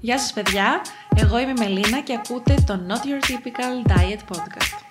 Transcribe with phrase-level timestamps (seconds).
[0.00, 0.80] Γεια σας παιδιά,
[1.16, 4.84] εγώ είμαι η Μελίνα και ακούτε το Not Your Typical Diet Podcast.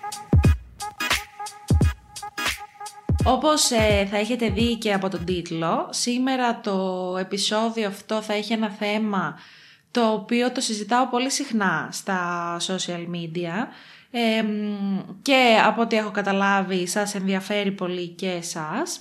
[3.26, 8.54] Όπως ε, θα έχετε δει και από τον τίτλο, σήμερα το επεισόδιο αυτό θα έχει
[8.54, 9.40] ένα θέμα
[9.92, 13.68] το οποίο το συζητάω πολύ συχνά στα social media
[14.12, 14.44] ε,
[15.22, 19.00] και από ό,τι έχω καταλάβει σας ενδιαφέρει πολύ και εσάς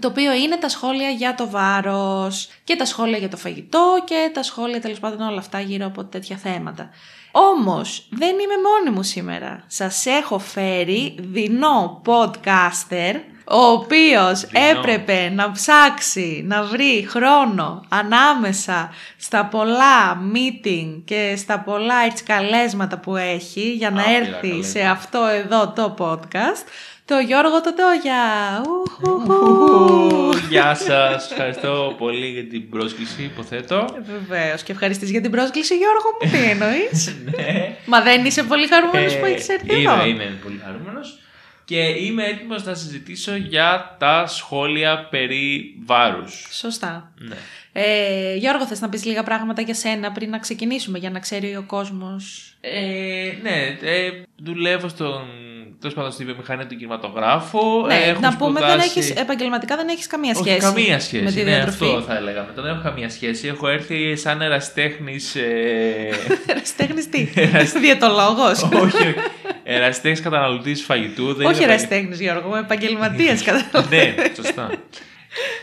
[0.00, 4.30] το οποίο είναι τα σχόλια για το βάρος και τα σχόλια για το φαγητό και
[4.34, 6.90] τα σχόλια τέλος πάντων όλα αυτά γύρω από τέτοια θέματα.
[7.32, 9.64] Όμως δεν είμαι μόνη μου σήμερα.
[9.66, 13.14] Σας έχω φέρει δεινό podcaster
[13.50, 21.94] ο οποίος έπρεπε να ψάξει, να βρει χρόνο ανάμεσα στα πολλά meeting και στα πολλά
[22.04, 26.66] έτσι καλέσματα που έχει για να έρθει σε αυτό εδώ το podcast
[27.08, 28.22] το Γιώργο Τοντόγια.
[30.48, 31.14] Γεια σα.
[31.14, 33.84] Ευχαριστώ πολύ για την πρόσκληση, υποθέτω.
[34.02, 34.56] Βεβαίω.
[34.64, 36.30] Και ευχαριστήσει για την πρόσκληση, Γιώργο μου.
[36.30, 36.88] Τι εννοεί.
[37.24, 37.76] ναι.
[37.86, 40.06] Μα δεν είσαι πολύ χαρούμενο που έχει έρθει είμαι, εδώ.
[40.06, 41.00] Είμαι πολύ χαρούμενο.
[41.64, 46.46] Και είμαι έτοιμο να συζητήσω για τα σχόλια περί βάρους.
[46.50, 47.12] Σωστά.
[47.18, 47.36] Ναι.
[47.72, 51.56] Ε, Γιώργο, θες να πεις λίγα πράγματα για σένα πριν να ξεκινήσουμε, για να ξέρει
[51.56, 52.54] ο κόσμος.
[52.60, 55.26] Ε, ναι, ε, δουλεύω στον
[55.80, 57.86] τέλος πάντων στη βιομηχανία του κινηματογράφου.
[57.86, 58.76] Ναι, Έχω να πούμε σπουδάσει...
[58.76, 60.60] δεν έχεις, επαγγελματικά δεν έχεις καμία Όχι, σχέση.
[60.60, 61.22] καμία σχέση.
[61.24, 61.84] με τη ναι, διατροφή.
[61.84, 62.42] αυτό θα έλεγα.
[62.42, 63.46] Με το δεν έχω καμία σχέση.
[63.48, 65.34] Έχω έρθει σαν εραστέχνης.
[65.34, 66.08] Ε...
[66.46, 67.28] Ερασιτέχνης τι,
[67.80, 68.62] διαιτολόγος.
[68.62, 69.14] όχι, όχι.
[69.62, 71.34] Εραστέχνης καταναλωτής φαγητού.
[71.34, 74.70] Δεν Όχι είναι ερασιτέχνης Γιώργο, επαγγελματίας κατά ναι, σωστά.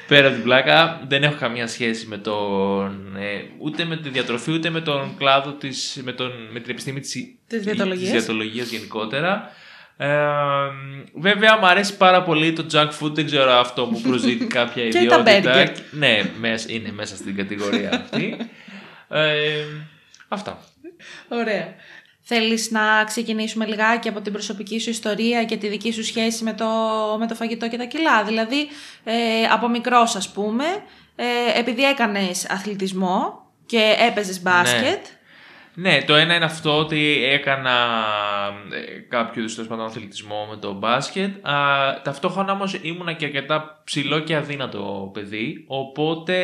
[0.08, 4.52] Πέρα από την πλάκα, δεν έχω καμία σχέση με τον, ε, ούτε με τη διατροφή,
[4.52, 7.12] ούτε με τον κλάδο της, με, τον, με την επιστήμη της,
[7.48, 8.12] Της διαιτολογίας.
[8.12, 9.52] της διατολογίας γενικότερα.
[9.98, 10.08] Ε,
[11.16, 14.92] βέβαια, μου αρέσει πάρα πολύ το junk food, δεν ξέρω αυτό που προσδίδει κάποια Και
[14.92, 15.54] τα ιδιότητα.
[15.66, 15.76] burger.
[15.92, 18.38] ναι, μες- είναι μέσα στην κατηγορία αυτή.
[19.10, 19.64] Ε,
[20.28, 20.60] αυτά.
[21.28, 21.74] Ωραία.
[22.28, 26.53] Θέλεις να ξεκινήσουμε λιγάκι από την προσωπική σου ιστορία και τη δική σου σχέση με
[26.53, 26.66] το,
[27.19, 28.68] με το φαγητό και τα κιλά; Δηλαδή,
[29.03, 29.14] ε,
[29.52, 30.66] από μικρός ας πούμε,
[31.16, 35.02] ε, επειδή έκανες αθλητισμό και έπαιζες μπάσκετ, Ναι,
[36.06, 37.72] το ένα είναι αυτό ότι έκανα
[38.72, 41.47] ε, κάποιο είδους τέλος πάντων αθλητισμό με το μπάσκετ.
[41.47, 41.53] Α,
[42.03, 46.36] ταυτόχρονα όμως ήμουνα και αρκετά ψηλό και αδύνατο παιδί, οπότε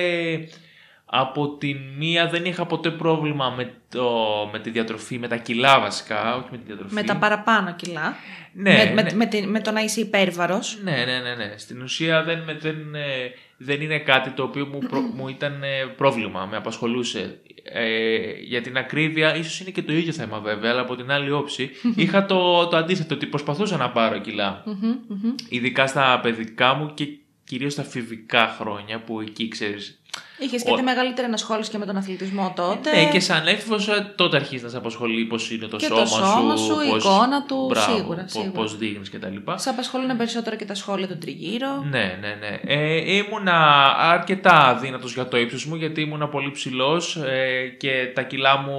[1.13, 4.09] από την μία δεν είχα ποτέ πρόβλημα με, το,
[4.51, 6.93] με τη διατροφή, με τα κιλά βασικά, όχι με τη διατροφή.
[6.93, 8.15] με τα παραπάνω κιλά,
[8.53, 9.03] ναι, με, ναι.
[9.03, 10.77] με, με, τη- με το να είσαι υπέρβαρος.
[10.83, 11.53] Ναι, ναι, ναι, ναι.
[11.57, 15.63] Στην ουσία δεν, με- δεν, ε, δεν είναι κάτι το οποίο μου, προ- μου ήταν
[15.63, 17.39] ε, πρόβλημα, με απασχολούσε.
[17.63, 21.31] Ε, για την ακρίβεια, ίσως είναι και το ίδιο θέμα βέβαια, αλλά από την άλλη
[21.31, 24.63] όψη, είχα το, το αντίθετο, ότι προσπαθούσα να πάρω κιλά.
[24.65, 25.33] Μμμ, μμμ.
[25.49, 27.07] Ειδικά στα παιδικά μου και
[27.43, 30.00] κυρίως στα φιβικά χρόνια, που εκεί ξέρεις...
[30.39, 32.95] Είχες και Ο- τη μεγαλύτερη ενασχόληση και με τον αθλητισμό τότε.
[32.95, 36.01] Ναι, και σαν έφηβος ε, τότε αρχίζεις να σε απασχολεί πώς είναι το Και σώμα
[36.01, 38.51] το σώμα σου, σου, η πώς- εικόνα του, Μπράβο, σίγουρα, πο- σίγουρα.
[38.51, 39.35] πώς δείχνεις κτλ.
[39.55, 41.83] Σε απασχολούν περισσότερο και τα σχόλια του τριγύρω.
[41.89, 42.59] Ναι, ναι, ναι.
[42.73, 48.21] Ε, ήμουνα αρκετά αδύνατος για το ύψος μου γιατί ήμουνα πολύ ψηλός ε, και τα
[48.21, 48.77] κιλά μου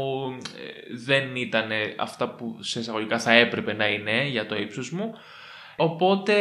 [0.56, 5.14] ε, δεν ήταν αυτά που σε εισαγωγικά θα έπρεπε να είναι για το ύψος μου.
[5.82, 6.34] Οπότε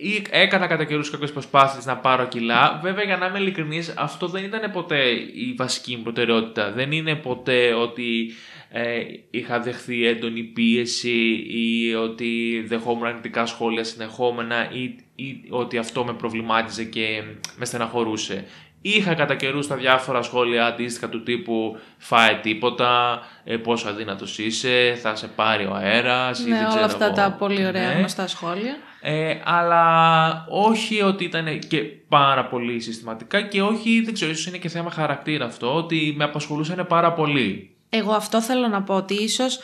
[0.00, 2.80] ή- έκανα κατά καιρούς κάποιες προσπάθειες να πάρω κιλά.
[2.82, 6.72] Βέβαια για να είμαι ειλικρινής αυτό δεν ήταν ποτέ η βασική μου προτεραιότητα.
[6.72, 8.32] Δεν είναι ποτέ ότι
[8.68, 9.00] ε,
[9.30, 14.82] είχα δεχθεί έντονη πίεση ή ότι δεχόμουν αρνητικά σχόλια συνεχόμενα ή,
[15.14, 17.22] ή ότι αυτό με προβλημάτιζε και
[17.56, 18.44] με στεναχωρούσε.
[18.82, 24.98] Είχα κατά καιρούς τα διάφορα σχόλια αντίστοιχα του τύπου φάε τίποτα, ε, πόσο αδύνατος είσαι,
[25.02, 27.64] θα σε πάρει ο αέρας ή Ναι, δεν όλα ξέρω αυτά εγώ τα πολύ τι,
[27.66, 27.94] ωραία ναι.
[27.98, 28.76] γνωστά σχόλια.
[29.00, 31.78] Ε, αλλά όχι ότι ήταν και
[32.08, 36.24] πάρα πολύ συστηματικά και όχι, δεν ξέρω, ίσως είναι και θέμα χαρακτήρα αυτό, ότι με
[36.24, 37.76] απασχολούσαν πάρα πολύ.
[37.88, 39.60] Εγώ αυτό θέλω να πω ότι ίσως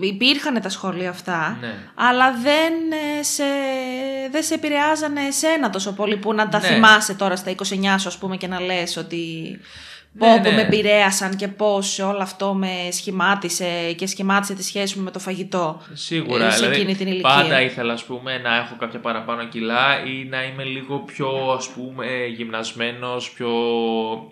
[0.00, 1.74] υπήρχαν τα σχόλια αυτά, Ναι.
[1.94, 2.72] αλλά δεν
[3.18, 3.44] ε, σε,
[4.30, 6.66] δεν σε επηρεάζανε εσένα τόσο πολύ που να τα Ναι.
[6.66, 7.60] θυμάσαι τώρα στα 29
[7.98, 9.58] σου ας πούμε και να λες ότι
[10.18, 10.54] πω Ναι, που ναι.
[10.54, 15.18] με επηρέασαν και πώς όλο αυτό με σχημάτισε και σχημάτισε τη σχέση μου με το
[15.18, 15.82] φαγητό.
[15.92, 17.30] Σίγουρα, ε, σε δηλαδή εκείνη την ηλικία.
[17.30, 21.68] πάντα ήθελα ας πούμε, να έχω κάποια παραπάνω κιλά ή να είμαι λίγο πιο ας
[21.68, 22.06] πούμε
[22.36, 23.50] γυμνασμένος, πιο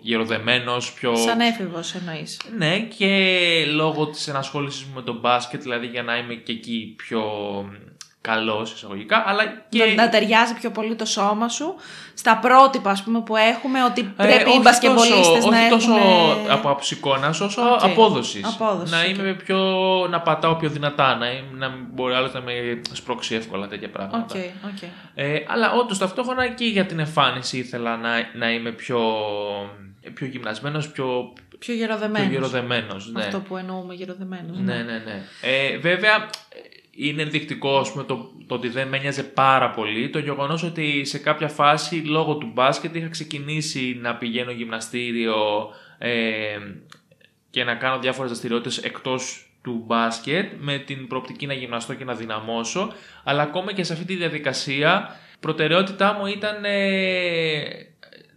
[0.01, 1.15] γεροδεμένος, πιο...
[1.15, 2.39] Σαν έφηβος εννοείς.
[2.57, 6.93] Ναι και λόγω της ενασχόλησης μου με το μπάσκετ, δηλαδή για να είμαι και εκεί
[6.97, 7.21] πιο
[8.23, 9.83] καλός εισαγωγικά, αλλά και...
[9.85, 11.75] Να, να ταιριάζει πιο πολύ το σώμα σου
[12.13, 15.65] στα πρότυπα ας πούμε, που έχουμε ότι Ε, πρέπει οι όχι μπασκετμπολίστες τόσο, να όχι
[15.65, 15.79] έχουν...
[15.79, 15.93] τόσο
[16.49, 17.83] από άποψη εικόνας, όσο Οκ.
[17.83, 18.43] απόδοσης.
[18.45, 19.07] Απόδοσης, Να οκ.
[19.07, 19.57] είμαι πιο,
[20.09, 24.25] να πατάω πιο δυνατά, να, είμαι- να μπορεί άλλος να με σπρώξει εύκολα τέτοια πράγματα.
[24.35, 24.89] Οκ, οκ.
[25.15, 28.99] Ε, αλλά όντως ταυτόχρονα και για την εμφάνιση ήθελα να, να είμαι πιο,
[30.13, 32.27] πιο γυμνασμένος, πιο Πιο γεροδεμένος.
[32.29, 33.21] Πιο γεροδεμένος, ναι.
[33.23, 34.57] Αυτό που εννοούμε γεροδεμένος.
[34.57, 35.21] Ναι, ναι, ναι.
[35.41, 36.29] Ε, βέβαια,
[36.95, 41.05] είναι ενδεικτικό ας πούμε, το, το ότι δεν με ένοιαζε πάρα πολύ το γεγονός ότι
[41.05, 46.57] σε κάποια φάση λόγω του μπάσκετ είχα ξεκινήσει να πηγαίνω γυμναστήριο ε,
[47.49, 52.13] και να κάνω διάφορες δραστηριότητες εκτός του μπάσκετ με την προοπτική να γυμναστώ και να
[52.13, 52.93] δυναμώσω
[53.23, 57.93] αλλά ακόμα και σε αυτή τη διαδικασία προτεραιότητά μου ήταν ε,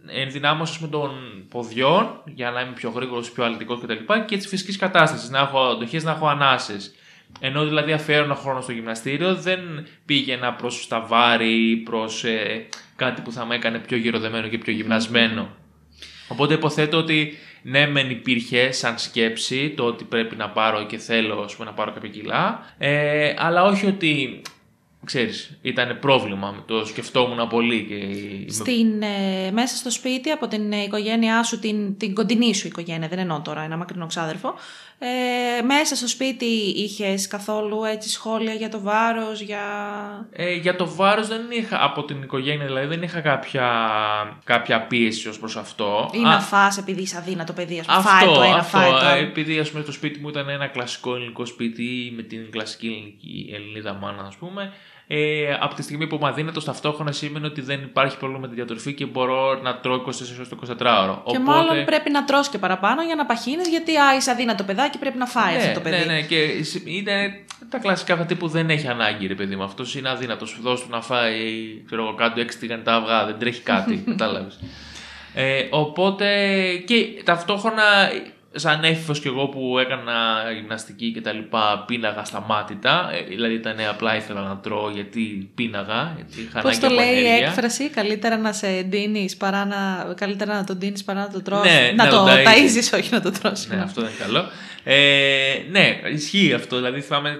[0.07, 1.11] ενδυνάμωση με των
[1.49, 3.93] ποδιών για να είμαι πιο γρήγορος, πιο αλυτικός κτλ.
[3.93, 6.95] Και, και της φυσικής κατάστασης, να έχω αντοχέ, να έχω ανάσες.
[7.39, 9.59] Ενώ δηλαδή αφιέρωνα χρόνος στο γυμναστήριο, δεν
[10.05, 14.57] πήγαινα προς τα βάρη ή προς ε, κάτι που θα με έκανε πιο γυροδεμένο και
[14.57, 15.49] πιο γυμνασμένο.
[16.27, 21.41] Οπότε υποθέτω ότι ναι, μεν υπήρχε σαν σκέψη το ότι πρέπει να πάρω και θέλω
[21.41, 24.41] ας πούμε, να πάρω κάποια κιλά, ε, αλλά όχι ότι
[25.07, 27.83] ξέρεις, ήταν πρόβλημα, το σκεφτόμουν πολύ.
[27.83, 28.51] Και...
[28.51, 33.19] Στην, ε, μέσα στο σπίτι από την οικογένειά σου, την, την κοντινή σου οικογένεια, δεν
[33.19, 34.53] εννοώ τώρα ένα μακρινό ξάδερφο,
[34.99, 36.45] ε, μέσα στο σπίτι
[36.75, 39.61] είχες καθόλου έτσι σχόλια για το βάρος, για...
[40.31, 43.69] Ε, για το βάρος δεν είχα, από την οικογένεια δηλαδή δεν είχα κάποια,
[44.43, 46.09] κάποια πίεση ως προς αυτό.
[46.13, 48.89] Ή να φας επειδή είσαι αδύνατο παιδί, ας πούμε, αυτό, φάει το ένα, αυτό, φάει
[48.89, 49.21] το άλλο.
[49.21, 53.49] Επειδή ας πούμε το σπίτι μου ήταν ένα κλασικό ελληνικό σπίτι με την κλασική ελληνική
[53.53, 54.73] Ελληνίδα μάνα ας πούμε,
[55.09, 58.55] ε, από τη στιγμή που είμαι αδύνατο, ταυτόχρονα σημαίνει ότι δεν υπάρχει πρόβλημα με τη
[58.55, 60.05] διατροφή και μπορώ να τρώω 24
[60.35, 61.13] ώρες το 24ωρο.
[61.13, 61.39] Και Οπότε...
[61.39, 65.17] μάλλον πρέπει να τρως και παραπάνω για να παχύνεις, γιατί α, είσαι αδύνατο παιδάκι, πρέπει
[65.17, 65.97] να φάει ναι, αυτό το παιδί.
[65.97, 66.37] Ναι, ναι, και
[66.85, 69.63] είναι τα κλασικά αυτά που δεν έχει ανάγκη, ρε παιδί μου.
[69.63, 70.57] Αυτός είναι αδύνατος.
[70.61, 71.41] Δώσ' του να φάει,
[71.85, 74.03] ξέρω εγώ, κάτω 6 τηγανιτά αυγά, δεν τρέχει κάτι.
[74.09, 74.59] Κατάλαβες.
[75.33, 76.27] Ε, οπότε
[76.85, 77.83] και ταυτόχρονα
[78.51, 80.13] σαν έφηβος κι εγώ που έκανα
[80.55, 83.09] γυμναστική και τα λοιπά, πίναγα σταμάτητα.
[83.13, 86.13] Ε, δηλαδή ήταν απλά ήθελα να τρώω γιατί πίναγα.
[86.15, 90.13] Γιατί είχα Πώς το λέει η έκφραση, καλύτερα να σε ντύνεις παρά να.
[90.13, 91.69] Καλύτερα να τον ντύνεις παρά να το τρώσει.
[91.69, 92.45] Ναι, να ναι, το ταΐζεις.
[92.47, 93.67] ταΐζεις, όχι να το τρώσει.
[93.75, 94.45] Ναι, αυτό δεν είναι καλό.
[94.83, 94.97] Ε,
[95.71, 96.75] ναι, ισχύει αυτό.
[96.75, 97.39] Δηλαδή θυμάμαι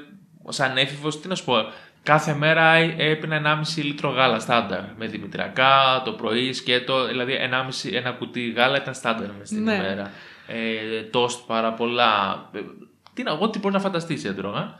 [0.49, 1.55] σαν έφηβος, τι να σου πω.
[2.03, 4.79] Κάθε μέρα έπαιρνα 1,5 λίτρο γάλα στάνταρ.
[4.97, 7.07] Με δημητριακά, το πρωί, σκέτο.
[7.07, 9.73] Δηλαδή 1,5, ένα κουτί γάλα ήταν στάνταρ μες στην Ναι.
[9.73, 10.11] ημέρα.
[10.47, 12.49] Ε, τόστ πάρα πολλά.
[12.53, 12.59] Ε,
[13.13, 14.75] Τι να, ό,τι μπορεί να φανταστείς έτρωγα.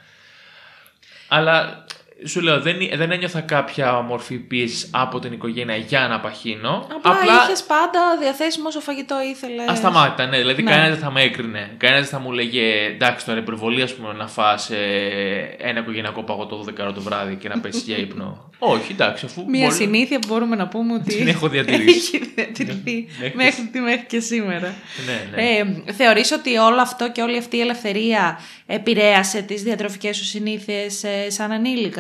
[1.28, 1.86] Αλλά
[2.26, 6.88] σου λέω, δεν, δεν ένιωθα κάποια μορφή πίεση από την οικογένεια για να παχύνω.
[7.02, 9.68] Απλά, είχες πάντα διαθέσιμο όσο φαγητό ήθελες.
[9.68, 10.38] Ασταμάτητα, ναι.
[10.38, 10.72] Δηλαδή Ναι.
[10.72, 11.72] κανένας δεν θα με έκρινε.
[11.78, 16.24] Κανένας δεν θα μου λέγε εντάξει τώρα υπερβολή ας πούμε, να φας ε, ένα οικογενειακό
[16.24, 18.50] παγωτό 12 ώρα το βράδυ και να πέσεις για ύπνο.
[18.60, 19.46] Όχι, εντάξει, αφού.
[19.48, 22.16] Μια μπορεί- συνήθεια που μπορούμε να πούμε ότι Την έχω διατηρήσει.
[22.18, 24.74] έχει διατηρηθεί Μέχρι- μέχρι, μέχρι και σήμερα.
[25.06, 25.44] Ναι, ναι.
[25.88, 31.04] Ε, θεωρείς ότι όλο αυτό και όλη αυτή η ελευθερία επηρέασε τις διατροφικές σου συνήθειες
[31.04, 31.52] ε, σαν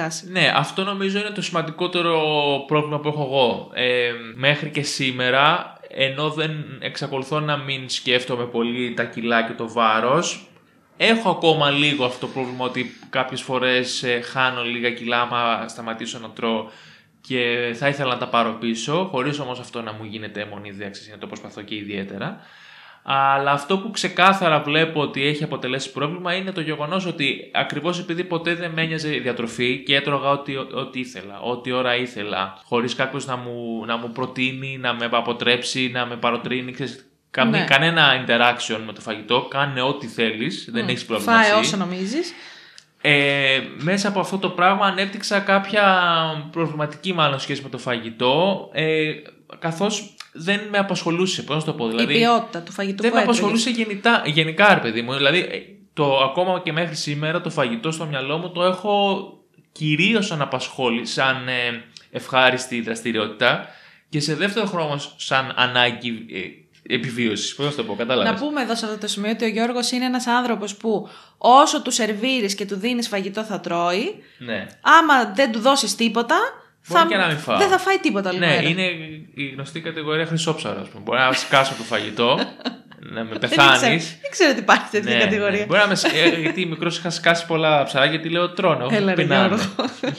[0.07, 0.23] ανήλικας.
[0.23, 2.19] Ναι, αυτό νομίζω είναι το σημαντικότερο
[2.67, 3.71] πρόβλημα που έχω εγώ.
[3.73, 9.71] Ε, μέχρι και σήμερα, ενώ δεν εξακολουθώ να μην σκέφτομαι πολύ τα κιλά και το
[9.71, 10.47] βάρος,
[10.97, 16.19] έχω ακόμα λίγο αυτό το πρόβλημα ότι κάποιες φορές ε, χάνω λίγα κιλά άμα σταματήσω
[16.19, 16.65] να τρώω
[17.21, 21.11] και θα ήθελα να τα πάρω πίσω, χωρίς όμως αυτό να μου γίνεται αιμονή διάξηση,
[21.11, 22.39] να το προσπαθώ και ιδιαίτερα.
[23.09, 28.23] Αλλά αυτό που ξεκάθαρα βλέπω ότι έχει αποτελέσει πρόβλημα είναι το γεγονός ότι ακριβώς επειδή
[28.23, 32.95] ποτέ δεν με ένοιαζε η διατροφή και έτρωγα ό,τι, ό,τι ήθελα, ό,τι ώρα ήθελα, χωρίς
[32.95, 37.63] κάποιος να μου, να μου προτείνει, να με αποτρέψει, να με παροτρύνει, ξέρεις, καμ- Ναι.
[37.69, 41.59] κανένα interaction με το φαγητό, κάνε ό,τι θέλεις, δεν έχεις πρόβλημα Φάε εσύ.
[41.59, 42.33] όσο νομίζεις.
[43.01, 46.03] Ε, μέσα από αυτό το πράγμα ανέπτυξα κάποια
[46.51, 49.11] προβληματική μάλλον σχέση με το φαγητό, ε,
[49.59, 52.13] καθώς δεν με απασχολούσε, πώς να το πω, δηλαδή...
[52.13, 53.41] η ποιότητα του φαγητού Δεν που με έτρωγες.
[53.41, 55.13] απασχολούσε γενικά, γενικά, ρε παιδί μου.
[55.13, 55.61] Δηλαδή, ε,
[55.93, 59.27] το, ακόμα και μέχρι σήμερα το φαγητό στο μυαλό μου το έχω
[59.71, 63.67] κυρίως σαν απασχόληση, σαν ε, ευχάριστη δραστηριότητα
[64.09, 67.55] και σε δεύτερο χρόνο όμως σαν ανάγκη ε, επιβίωσης.
[67.55, 69.91] Πώς να το πω, κατάλαβες; Να πούμε εδώ σε αυτό το σημείο ότι ο Γιώργος
[69.91, 74.23] είναι ένας άνθρωπος που όσο του σερβίρεις και του δίνεις φαγητό θα τρώει.
[74.37, 74.67] Ναι.
[74.81, 76.35] Άμα δεν του δώσεις τίποτα,
[76.87, 77.07] Μπορεί θα...
[77.07, 77.57] και να μην φάω.
[77.57, 78.61] δεν θα φάει τίποτα άλλη Ναι, μέρα.
[78.69, 78.81] είναι
[79.33, 81.03] η γνωστή κατηγορία χρυσόψαρο, ας πούμε.
[81.03, 82.39] Μπορεί να σκάσω το φαγητό,
[83.13, 83.79] να με Δεν πεθάνεις.
[83.79, 85.59] ξέρω, δεν ξέρω ότι υπάρχει τέτοια Ναι, κατηγορία.
[85.59, 85.65] ναι.
[85.65, 85.95] Μπορεί να με.
[85.95, 88.95] σ- ε, γιατί μικρός είχα σκάσει πολλά ψαράκια γιατί λέω τρώνε.
[88.95, 89.47] Έλα, ρε, πεινάνε.
[89.47, 89.65] Γιώργο.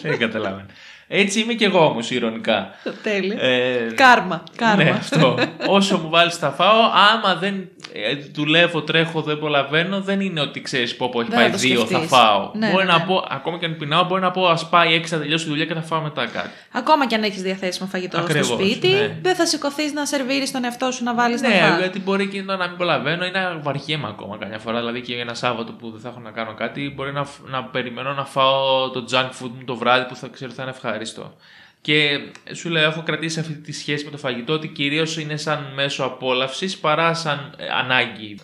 [0.03, 0.67] Δεν καταλάβαινε.
[1.11, 2.71] Έτσι είμαι και εγώ όμως, ηρωνικά.
[3.03, 3.41] Τέλεια.
[3.43, 4.43] Ε, Κάρμα.
[4.57, 4.83] Κάρμα.
[4.83, 5.39] Ναι, αυτό.
[5.67, 6.81] Όσο μου βάλεις θα φάω.
[7.13, 11.39] Άμα δεν ε, δουλεύω, τρέχω, δεν προλαβαίνω, δεν είναι ότι ξέρεις πω, πω έχει Δεν
[11.39, 12.09] πάει θα το δύο, θα σκεφτείς.
[12.09, 12.51] φάω.
[12.55, 13.05] Ναι, μπορεί ναι, να ναι.
[13.05, 15.65] πω, ακόμα και αν πεινάω, μπορεί να πω ας πάει έξι, θα τελειώσει τη δουλειά
[15.65, 16.49] και θα φάω μετά κάτι.
[16.73, 19.17] Ακόμα και αν έχεις διαθέσιμο φαγητό Ακριβώς, στο σπίτι, ναι.
[19.23, 21.79] δεν θα σηκωθείς να σερβίρεις τον εαυτό σου να βάλεις να Ναι, φας.
[21.79, 24.79] γιατί μπορεί και να μην προλαβαίνω ή να βαριέμαι ακόμα καμιά φορά.
[24.79, 27.65] Δηλαδή και ένα Σάββατο που δεν θα έχω να κάνω κάτι, μπορεί να, φ- να
[27.65, 30.97] περιμένω να φάω το junk food μου το βράδυ που θα ξέρω θα είναι ευχάριστο.
[31.81, 32.19] Και
[32.55, 36.05] σου λέω, έχω κρατήσει αυτή τη σχέση με το φαγητό ότι κυρίως είναι σαν μέσο
[36.05, 38.39] απόλαυσης παρά σαν ε, ανάγκη.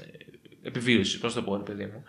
[0.63, 2.05] επιβίωση, πώς το πω, ρε παιδί μου.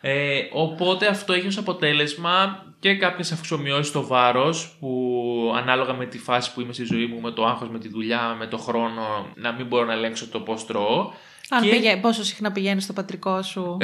[0.00, 6.18] Ε, οπότε αυτό έχει ως αποτέλεσμα και κάποιες αυξομοιώσεις στο βάρος που ανάλογα με τη
[6.18, 9.32] φάση που είμαι στη ζωή μου, με το άγχος, με τη δουλειά, με το χρόνο,
[9.34, 11.12] να μην μπορώ να ελέγξω το πώς τρώω.
[11.48, 13.76] Αν Και- πήγε, πόσο συχνά πηγαίνει στο πατρικό σου.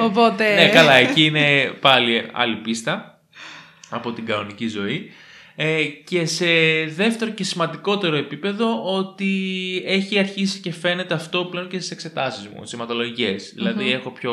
[0.00, 0.54] Οπότε.
[0.60, 3.20] ναι, καλά, εκεί είναι πάλι άλλη πίστα
[3.90, 5.12] από την κανονική ζωή.
[5.62, 6.46] Ε, και σε
[6.86, 9.32] δεύτερο και σημαντικότερο επίπεδο ότι
[9.86, 13.52] έχει αρχίσει και φαίνεται αυτό πλέον και στις εξετάσεις μου, στις αιματολογικές.
[13.54, 14.32] Δηλαδή έχω πιο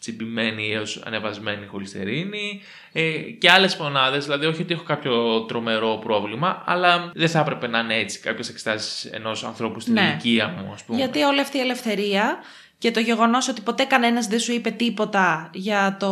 [0.00, 6.62] τσιμπημένη έως ανεβασμένη χολυστερίνη ε, και άλλες μονάδες, δηλαδή όχι ότι έχω κάποιο τρομερό πρόβλημα,
[6.66, 10.00] αλλά δεν θα έπρεπε να είναι έτσι κάποιες εξετάσεις ενός ανθρώπου στην Ναι.
[10.00, 10.98] ηλικία μου, ας πούμε.
[10.98, 12.38] Γιατί όλη αυτή η ελευθερία
[12.78, 16.10] και το γεγονός ότι ποτέ κανένας δεν σου είπε τίποτα για το,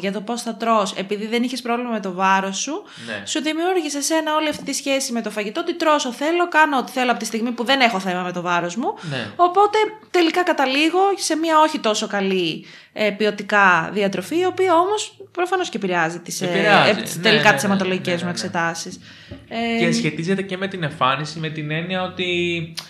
[0.00, 3.22] για το πώς θα τρως επειδή δεν είχες πρόβλημα με το βάρος σου, Ναι.
[3.26, 6.78] σου δημιούργησες εσένα όλη αυτή τη σχέση με το φαγητό, ότι τρώω όσο θέλω, κάνω
[6.78, 8.94] ό,τι θέλω από τη στιγμή που δεν έχω θέμα με το βάρος μου.
[9.10, 9.26] Ναι.
[9.36, 9.78] Οπότε
[10.10, 15.76] τελικά καταλήγω σε μια όχι τόσο καλή ε, ποιοτικά διατροφή, η οποία όμως προφανώς και
[15.76, 16.90] επηρεάζει τις, ε, Επηρεάζει.
[16.90, 18.30] ε, τις Ναι, τελικά ναι, τις ναι, αιματολογικές ναι, μου ναι.
[18.30, 19.00] εξετάσεις.
[19.48, 22.28] Ε, Και σχετίζεται και με την εμφάνιση, με την έννοια ότι
[22.70, 22.82] ε,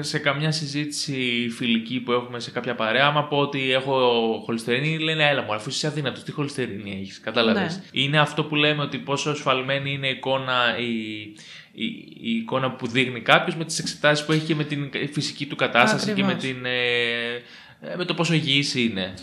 [0.00, 3.96] σε καμιά συζήτηση φιλική που έχουμε σε κάποια παρέα, άμα πω ότι έχω
[4.44, 7.76] χολυστερίνη, λένε έλα μου, αφού είσαι αδύνατος, τι χολυστερίνη έχεις, κατάλαβες.
[7.76, 8.02] Ναι.
[8.02, 11.20] Είναι αυτό που λέμε ότι πόσο ασφαλμένη είναι η εικόνα, η,
[11.72, 11.84] η,
[12.20, 15.56] η εικόνα που δείχνει κάποιος με τις εξετάσεις που έχει και με την φυσική του
[15.56, 16.44] κατάσταση και με, Ακριβώς.
[16.44, 17.34] την, ε,
[17.80, 19.14] ε, με το πόσο υγιής είναι.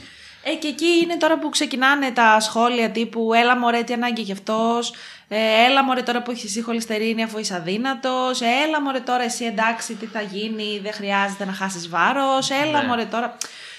[0.43, 4.31] Ε, και εκεί είναι τώρα που ξεκινάνε τα σχόλια τύπου «Έλα μωρέ, τι ανάγκη έχει
[4.31, 4.93] αυτός»,
[5.27, 9.45] ε, «Έλα μωρέ τώρα που έχεις εσύ χολυστερίνη αφού είσαι αδύνατος», «Έλα μωρέ τώρα εσύ
[9.45, 12.88] εντάξει τι θα γίνει, δεν χρειάζεται να χάσεις βάρος», «Έλα Ναι.
[12.88, 13.38] μωρέ τώρα...»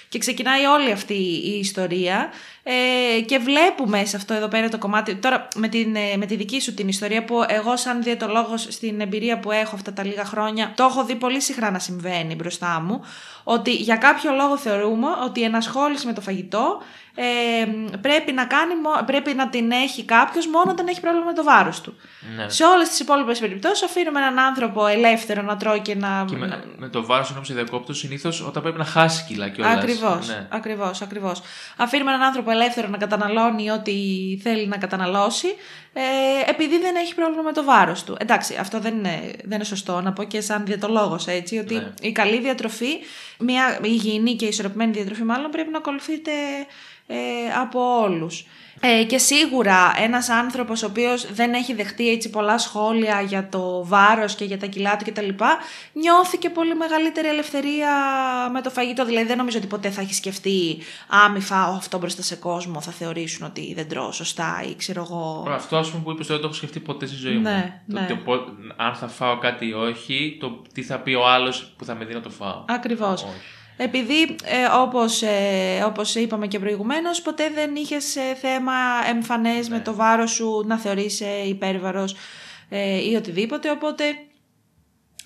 [0.09, 2.31] Και ξεκινάει όλη αυτή η ιστορία
[2.67, 6.37] ε, και βλέπουμε σε αυτό εδώ πέρα το κομμάτι, τώρα με, την, ε, με τη
[6.37, 10.25] δική σου την ιστορία που εγώ σαν διαιτολόγος στην εμπειρία που έχω αυτά τα λίγα
[10.25, 13.01] χρόνια το έχω δει πολύ συχνά να συμβαίνει μπροστά μου
[13.45, 16.83] ότι για κάποιο λόγο θεωρούμε ότι η ενασχόληση με το φαγητό
[17.17, 17.23] ε,
[18.01, 21.43] πρέπει, να κάνει, μο- πρέπει να την έχει κάποιος μόνο όταν έχει πρόβλημα με το
[21.45, 21.97] βάρος του.
[22.37, 22.49] Ναι.
[22.49, 26.25] Σε όλες τις υπόλοιπες περιπτώσεις αφήνουμε έναν άνθρωπο ελεύθερο να τρώει και να...
[26.29, 29.77] Και με, με το βάρος ενός ψευδοκόπτου συνήθως όταν πρέπει να χάσει κιλά κιόλας.
[29.77, 30.47] Ακριβώς, Ναι.
[30.51, 31.41] ακριβώς, ακριβώς.
[31.77, 33.93] Αφήνουμε έναν άνθρωπο ελεύθερο να καταναλώνει ό,τι
[34.43, 35.47] θέλει να καταναλώσει,
[35.93, 36.03] ε,
[36.51, 38.17] επειδή δεν έχει πρόβλημα με το βάρος του.
[38.19, 41.93] Εντάξει, αυτό δεν είναι, δεν είναι σωστό να πω και σαν διαιτολόγος, έτσι, ότι Ναι.
[42.01, 42.99] η καλή διατροφή,
[43.39, 46.33] μια υγιεινή και ισορροπημένη διατροφή μάλλον πρέπει να ακολουθείται
[47.07, 47.17] ε,
[47.61, 48.47] από όλους.
[48.81, 53.87] Ε, και σίγουρα ένας άνθρωπος ο οποίος δεν έχει δεχτεί έτσι πολλά σχόλια για το
[53.87, 55.29] βάρος και για τα κιλά του κτλ.
[55.93, 57.91] Νιώθει και πολύ μεγαλύτερη ελευθερία
[58.53, 59.05] με το φαγητό.
[59.05, 60.79] Δηλαδή δεν νομίζω ότι ποτέ θα έχει σκεφτεί
[61.25, 65.03] «Α, μη φάω αυτό μπροστά σε κόσμο, θα θεωρήσουν ότι δεν τρώω σωστά» ή ξέρω
[65.11, 65.47] εγώ...
[65.51, 67.95] Αυτό ας πούμε που είπες τώρα το έχω σκεφτεί ποτέ στη ζωή Ναι, μου.
[68.01, 68.07] ναι.
[68.09, 68.45] Το, το, πο-
[68.77, 72.05] αν θα φάω κάτι ή όχι, το τι θα πει ο άλλος που θα με
[72.05, 72.65] δει να το φάω.
[72.69, 73.23] Ακριβώς.
[73.23, 73.33] Όχι.
[73.77, 78.73] Επειδή, ε, όπως, ε, όπως είπαμε και προηγουμένως, ποτέ δεν είχες ε, θέμα
[79.09, 79.77] εμφανές Ναι.
[79.77, 82.17] με το βάρος σου να θεωρείσαι υπέρβαρος
[82.69, 84.05] ε, ή οτιδήποτε, οπότε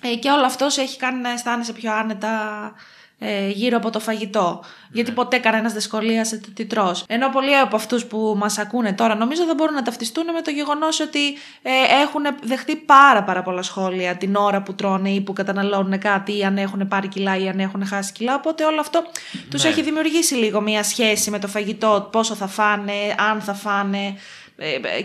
[0.01, 2.73] ε, και όλο αυτός σε έχει κάνει να αισθάνεσαι πιο άνετα
[3.19, 4.63] ε, γύρω από το φαγητό.
[4.91, 7.03] Γιατί ποτέ κανένας δεν σχολίασε το τι τρως.
[7.07, 10.51] Ενώ πολλοί από αυτούς που μας ακούνε τώρα νομίζω δεν μπορούν να ταυτιστούν με το
[10.51, 11.71] γεγονός ότι ε,
[12.01, 16.43] έχουν δεχτεί πάρα πάρα πολλά σχόλια την ώρα που τρώνε ή που καταναλώνουν κάτι ή
[16.43, 18.35] αν έχουν πάρει κιλά ή αν έχουν χάσει κιλά.
[18.35, 19.03] Οπότε όλο αυτό
[19.49, 19.69] τους Ναι.
[19.69, 22.93] έχει δημιουργήσει λίγο μία σχέση με το φαγητό, πόσο θα φάνε,
[23.31, 24.13] αν θα φάνε ε,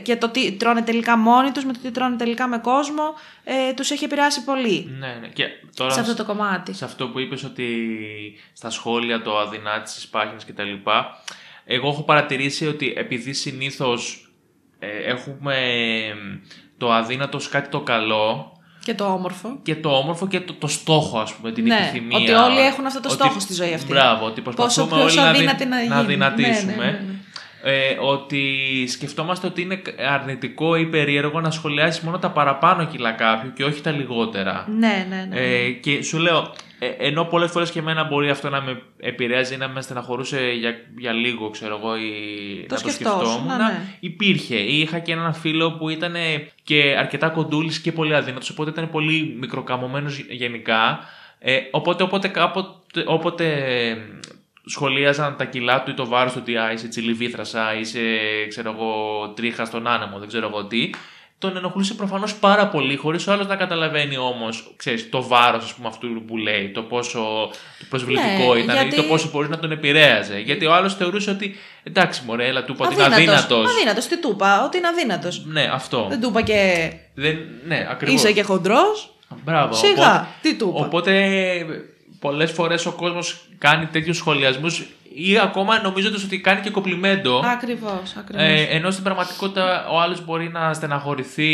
[0.02, 3.02] και το τι τρώνε τελικά μόνοι τους με το τι τρώνε τελικά με κόσμο
[3.44, 5.26] ε, τους έχει επηρεάσει πολύ Ναι, ναι.
[5.28, 5.44] Και
[5.76, 6.74] τώρα σε αυτό το κομμάτι.
[6.74, 7.66] σε αυτό που είπες ότι
[8.52, 10.62] στα σχόλια το αδυνάτη στις πάγινες κτλ.
[11.64, 14.32] Εγώ έχω παρατηρήσει ότι επειδή συνήθως
[14.78, 15.56] ε, έχουμε
[16.78, 18.52] το αδύνατο ως κάτι το καλό
[18.84, 19.58] Και το όμορφο.
[19.62, 22.18] και το όμορφο και το, το στόχο, ας πούμε, την Ναι, επιθυμία.
[22.18, 23.92] ότι όλοι έχουν αυτό το Ότι- στόχο στη ζωή αυτή.
[23.92, 26.04] Μπράβο, ότι Πόσο προσπαθούμε πιο όλοι να, αδύνατη δυ- να να γίνει.
[26.04, 26.72] δυνατήσουμε.
[26.74, 27.13] Ναι, ναι, ναι, ναι.
[27.66, 28.42] Ε, ότι
[28.88, 33.80] σκεφτόμαστε ότι είναι αρνητικό ή περίεργο να σχολιάσεις μόνο τα παραπάνω κιλά κάποιου και όχι
[33.80, 34.66] τα λιγότερα.
[34.78, 35.40] Ναι, ναι, ναι.
[35.40, 39.54] Ε, και σου λέω, ε, ενώ πολλές φορές και εμένα μπορεί αυτό να με επηρεάζει
[39.54, 42.10] ή να με στεναχωρούσε για, για λίγο, ξέρω εγώ, ή
[42.68, 43.96] Το να το σκεφτόσουν, σκεφτόμουν, ναι.
[44.00, 44.56] υπήρχε.
[44.56, 46.14] Ή είχα και έναν φίλο που ήταν
[46.64, 50.98] και αρκετά κοντούλης και πολύ αδύνατος, οπότε ήταν πολύ μικροκαμωμένος γενικά.
[51.38, 53.96] Ε, οπότε, οπότε κάποτε, όποτε ε,
[54.66, 58.00] σχολίαζαν τα κιλά του ή το βάρος του ότι «Α, είσαι τσιλιβήθρασα, είσαι
[58.48, 58.92] ξέρω εγώ,
[59.36, 60.90] τρίχα στον άνεμο, δεν ξέρω εγώ τι,
[61.38, 64.74] τον ενοχλούσε προφανώς πάρα πολύ, χωρίς ο άλλος να καταλαβαίνει όμως
[65.10, 67.20] το βάρος αυτού που λέει, το πόσο
[67.78, 70.38] το προσβλητικό Ναι, ήταν γιατί- ή το πόσο μπορεί να τον επηρέαζε.
[70.38, 73.42] Γιατί ο άλλος θεωρούσε ότι εντάξει, μωρέ, έλα, του είπα ότι είναι Αδύνατος.
[73.44, 73.74] αδύνατος.
[73.76, 75.44] Αδύνατος, τι του είπα, ότι είναι αδύνατος.
[75.46, 76.06] Ναι, αυτό.
[76.08, 78.14] Δεν του είπα και Δεν, ναι, ακριβώς.
[78.14, 79.14] είσαι και χοντρός.
[79.44, 79.74] Μπράβο.
[79.74, 80.86] Σιγά, τι του είπα.
[80.86, 81.12] Οπότε
[82.24, 87.42] πολλές φορές ο κόσμος κάνει τέτοιους σχολιασμούς ή ακόμα νομίζοντας ότι κάνει και κοπλιμέντο.
[87.44, 88.14] Ακριβώς.
[88.34, 91.50] Ε, ενώ στην πραγματικότητα ο άλλος μπορεί να στεναχωρηθεί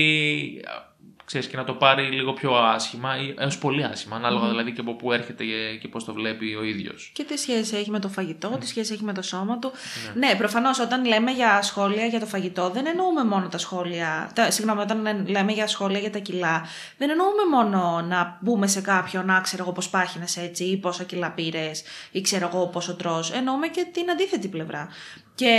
[1.31, 4.81] ξέρεις, και να το πάρει λίγο πιο άσχημα ή έως πολύ άσχημα, ανάλογα δηλαδή και
[4.81, 7.11] από πού έρχεται και, και πώς το βλέπει ο ίδιος.
[7.15, 9.73] Και τι σχέση έχει με το φαγητό, τι σχέση έχει με το σώμα του.
[10.15, 14.31] Ναι, ναι προφανώς όταν λέμε για σχόλια για το φαγητό δεν εννοούμε μόνο τα σχόλια,
[14.35, 16.67] τα, συγγνώμη, όταν λέμε για σχόλια για τα κιλά
[16.99, 21.05] δεν εννοούμε μόνο να μπούμε σε κάποιον, να ξέρω εγώ πώς πάχυνες έτσι ή πόσα
[21.05, 24.89] κιλά πήρες ή ξέρω εγώ πόσο τρως, εννοούμε και την αντίθετη πλευρά.
[25.35, 25.55] Και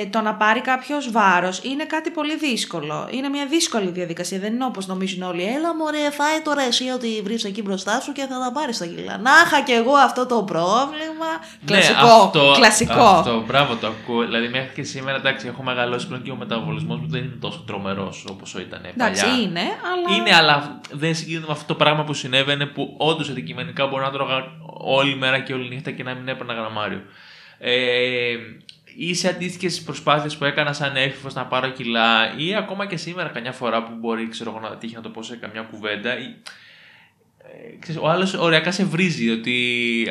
[0.00, 3.08] ε, το να πάρει κάποιος βάρος είναι κάτι πολύ δύσκολο.
[3.10, 4.38] Είναι μια δύσκολη διαδικασία.
[4.38, 5.42] Δεν είναι όπως νομίζουν όλοι.
[5.42, 8.86] Έλα, μωρέ, φάει τώρα εσύ ότι βρεις εκεί μπροστά σου και θα τα πάρεις τα
[8.86, 9.18] κιλά.
[9.18, 11.30] Να είχα κι εγώ αυτό το πρόβλημα.
[11.60, 12.06] Ναι, κλασικό.
[12.06, 13.02] αυτό, κλασικό.
[13.02, 14.24] Αυτό, μπράβο το ακούω.
[14.24, 17.64] Δηλαδή, μέχρι και σήμερα εντάξει, έχω μεγαλώσει πλέον και ο μεταβολισμός μου δεν είναι τόσο
[17.66, 19.40] τρομερός όπως ήταν εντάξει, παλιά.
[19.40, 20.16] είναι, αλλά.
[20.16, 24.10] Είναι, αλλά δεν συγκρίνεται με αυτό το πράγμα που συνέβαινε που όντως αντικειμενικά μπορεί να
[24.10, 24.44] τρώγα
[24.80, 27.02] όλη μέρα και όλη νύχτα και να μην έπαιρνα γραμμάριο.
[27.58, 28.36] Ε,
[28.96, 33.28] ή σε αντίστοιχες προσπάθειες που έκανα σαν έφηβο να πάρω κιλά, ή ακόμα και σήμερα,
[33.28, 36.34] καμιά φορά που μπορεί ξέρω, να τύχει να το πω σε καμιά κουβέντα, ή ε,
[37.80, 39.54] ξέρεις, ο άλλος ωριακά σε βρίζει ότι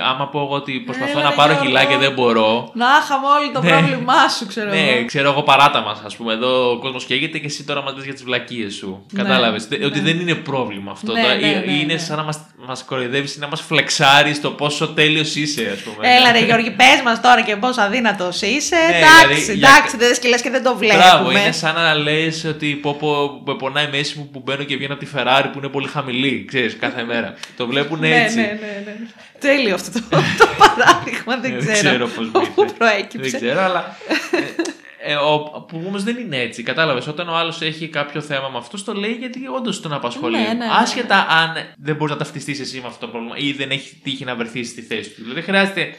[0.10, 1.68] άμα πω εγώ ότι προσπαθώ Έλα, να πάρω Γιώργο.
[1.70, 2.72] κιλά και δεν μπορώ.
[2.74, 3.70] Να είχαμε όλοι το Ναι.
[3.70, 5.06] πρόβλημά σου, ξέρω Ναι, εγώ.
[5.06, 6.34] ξέρω εγώ παράτα μας, ας πούμε.
[6.34, 9.06] Εδώ ο κόσμος καίγεται και εσύ τώρα μας λες για τις βλακίες σου.
[9.12, 9.68] Ναι, Κατάλαβες.
[9.70, 9.86] ναι.
[9.86, 11.12] Ότι δεν είναι πρόβλημα αυτό.
[11.14, 12.00] Ναι, Τώρα, ναι, ή- ναι, είναι ναι.
[12.00, 16.08] σαν να μας μας κοροϊδεύεις ή να μας φλεξάρεις το πόσο τέλειος είσαι, ας πούμε.
[16.16, 18.76] Έλα ρε Γιώργη, πες μας τώρα και πόσο αδύνατος είσαι.
[18.76, 21.04] Ναι, εντάξει, δηλαδή, για- εντάξει, δεν σκυλέ και δεν το βλέπουμε.
[21.04, 24.64] Μπράβο, είναι σαν να λες ότι πω, πω, με πονάει η μέση μου που μπαίνω
[24.64, 27.33] και βγαίνω από τη Ferrari που είναι πολύ χαμηλή, ξέρεις, κάθε μέρα.
[27.58, 28.36] Το βλέπουν Ναι, έτσι.
[28.36, 28.96] ναι, ναι, ναι.
[29.40, 31.78] Τέλειο αυτό το, το παράδειγμα, δεν Ε, ξέρω.
[31.80, 32.74] ξέρω πώς Πού μπήκε.
[32.78, 33.30] προέκυψε.
[33.30, 33.96] Δεν ξέρω, αλλά.
[34.32, 36.64] Ε, ε, ο, που όμως δεν είναι έτσι.
[36.64, 37.08] Κατάλαβες.
[37.08, 40.36] Όταν ο άλλος έχει κάποιο θέμα με αυτό, το λέει γιατί όντως τον απασχολεί.
[40.38, 43.52] Ναι, ναι, ναι, Άσχετα αν δεν μπορείς να ταυτιστείς εσύ με αυτό το πρόβλημα ή
[43.52, 45.16] δεν έχει τύχει να βρεθείς στη θέση του.
[45.22, 45.96] Δηλαδή, δεν χρειάζεται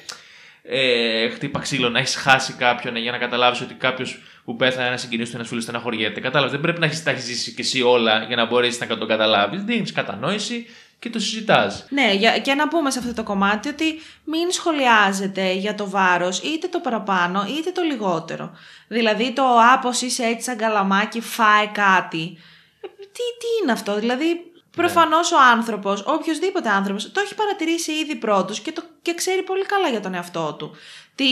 [0.62, 4.96] ε, χτύπα ξύλο να έχεις χάσει κάποιον για να καταλάβεις ότι κάποιος που πέθανε ένα
[4.96, 6.20] συγκινήσει του ένας φίλος στεναχωριέται.
[6.20, 6.52] Κατάλαβες.
[6.52, 9.06] Δεν πρέπει να έχεις τα έχεις ζήσει κι εσύ όλα για να μπορέσεις να το
[9.06, 9.62] καταλάβεις.
[9.62, 10.66] Δίνεις κατανόηση
[11.04, 11.86] και το συζητάς.
[11.88, 16.38] Ναι, για, και να πούμε σε αυτό το κομμάτι ότι μην σχολιάζετε για το βάρος
[16.38, 18.52] είτε το παραπάνω είτε το λιγότερο.
[18.88, 19.42] Δηλαδή το
[19.74, 22.38] άπος είσαι έτσι σαν καλαμάκι φάει κάτι.
[22.80, 28.14] Ε, Τι, τι είναι αυτό, δηλαδή προφανώς ο άνθρωπος, οποιοδήποτε άνθρωπος, το έχει παρατηρήσει ήδη
[28.14, 30.70] πρώτος και, το, και ξέρει πολύ καλά για τον εαυτό του.
[31.16, 31.24] Τι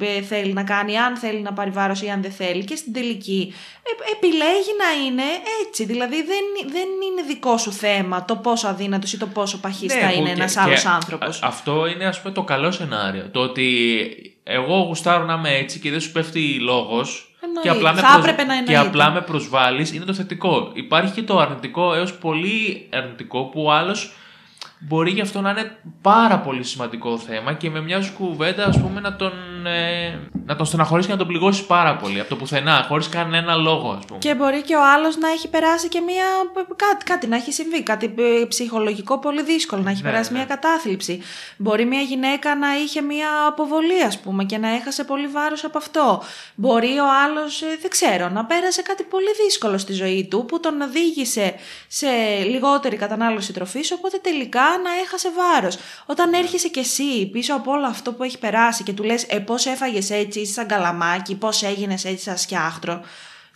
[0.00, 2.92] ε, θέλει να κάνει, αν θέλει να πάρει βάρος ή αν δεν θέλει και στην
[2.92, 5.22] τελική ε, επιλέγει να είναι
[5.66, 5.84] έτσι.
[5.84, 10.06] Δηλαδή δεν, δεν είναι δικό σου θέμα το πόσο αδύνατος ή το πόσο παχής θα
[10.06, 11.42] Ναι, που είναι και- ένας και άλλος άνθρωπος.
[11.42, 13.28] α- Αυτό είναι ας πούμε το καλό σενάριο.
[13.32, 14.06] Το ότι
[14.44, 17.35] εγώ γουστάρω να είμαι έτσι και δεν σου πέφτει λόγος Εννοείται.
[17.62, 18.88] Και απλά, με Θα έπρεπε να και εννοείται.
[18.88, 20.70] απλά με προσβάλλεις είναι το θετικό.
[20.74, 24.12] Υπάρχει και το αρνητικό έως πολύ αρνητικό που ο άλλος
[24.78, 28.80] μπορεί γι' αυτό να είναι πάρα πολύ σημαντικό θέμα και με μια σου κουβέντα ας
[28.80, 29.32] πούμε να τον,
[29.66, 33.54] ε, να τον στεναχωρήσει και να τον πληγώσει πάρα πολύ από το πουθενά χωρίς κανένα
[33.54, 34.18] λόγο ας πούμε.
[34.18, 36.24] Και μπορεί και ο άλλος να έχει περάσει και μία,
[36.76, 40.38] κάτι, κάτι να έχει συμβεί, κάτι ε, ψυχολογικό πολύ δύσκολο, να έχει Ναι, περάσει ναι.
[40.38, 41.22] μία κατάθλιψη.
[41.56, 45.78] Μπορεί μία γυναίκα να είχε μία αποβολή ας πούμε και να έχασε πολύ βάρος από
[45.78, 46.22] αυτό.
[46.54, 50.60] Μπορεί ο άλλος, ε, δεν ξέρω, να πέρασε κάτι πολύ δύσκολο στη ζωή του που
[50.60, 51.54] τον οδήγησε
[51.88, 52.06] σε
[52.44, 55.78] λιγότερη κατανάλωση τροφής οπότε τελικά να έχασε βάρος.
[56.06, 59.38] Όταν έρχεσαι κι εσύ πίσω από όλο αυτό που έχει περάσει και του λες ε,
[59.56, 63.04] πώς έφαγες έτσι, είσαι σαν καλαμάκι, πώς έγινες έτσι σαν σκιάχτρο.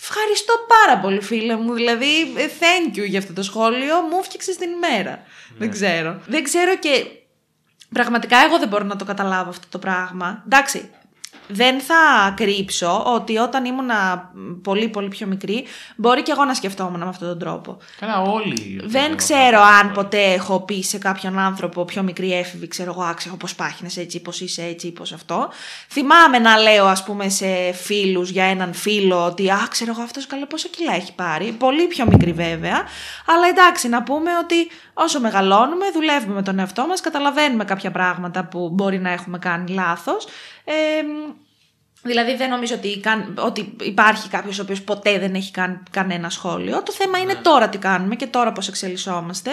[0.01, 4.57] Ευχαριστώ πάρα πολύ φίλε μου, δηλαδή ε, thank you για αυτό το σχόλιο, μου έφτιαξες
[4.57, 5.23] την ημέρα.
[5.59, 6.21] Δεν ξέρω.
[6.27, 7.07] Δεν ξέρω και
[7.93, 10.43] πραγματικά εγώ δεν μπορώ να το καταλάβω αυτό το πράγμα.
[10.47, 10.91] Εντάξει,
[11.51, 14.31] δεν θα κρύψω ότι όταν ήμουνα
[14.63, 15.65] πολύ πολύ πιο μικρή
[15.97, 17.79] μπορεί και εγώ να σκεφτόμουν με αυτόν τον τρόπο.
[18.01, 18.81] Καλά όλοι.
[18.85, 23.37] Δεν ξέρω αν ποτέ έχω πει σε κάποιον άνθρωπο πιο μικρή έφηβη, ξέρω εγώ, άξιο
[23.37, 25.49] πώς πάχυνες έτσι, πώς είσαι έτσι ή πώς αυτό.
[25.89, 30.27] Θυμάμαι να λέω ας πούμε σε φίλους για έναν φίλο ότι α, ξέρω εγώ αυτός
[30.27, 31.53] καλά πόσα κιλά έχει πάρει.
[31.53, 32.83] Πολύ πιο μικρή βέβαια.
[33.27, 38.45] Αλλά εντάξει να πούμε ότι όσο μεγαλώνουμε δουλεύουμε με τον εαυτό μας, καταλαβαίνουμε κάποια πράγματα
[38.45, 40.27] που μπορεί να έχουμε κάνει λάθος.
[40.65, 40.75] Ε,
[42.03, 46.31] Δηλαδή δεν νομίζω ότι, καν, ότι υπάρχει κάποιος ο οποίος ποτέ δεν έχει κάνει κανένα
[46.31, 46.83] σχόλιο.
[46.83, 49.51] Το θέμα είναι τώρα τι κάνουμε και τώρα πώς εξελισσόμαστε.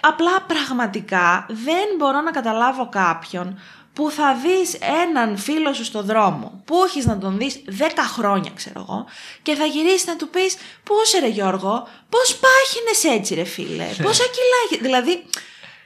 [0.00, 3.60] Απλά πραγματικά δεν μπορώ να καταλάβω κάποιον
[3.92, 8.50] που θα δεις έναν φίλο σου στο δρόμο, που έχεις να τον δεις 10 χρόνια
[8.54, 9.06] ξέρω εγώ,
[9.42, 14.24] και θα γυρίσεις να του πεις πώς ρε Γιώργο, πώς πάχυνες έτσι ρε φίλε, πόσα
[14.24, 14.78] κιλά έχεις».
[14.80, 15.24] Δηλαδή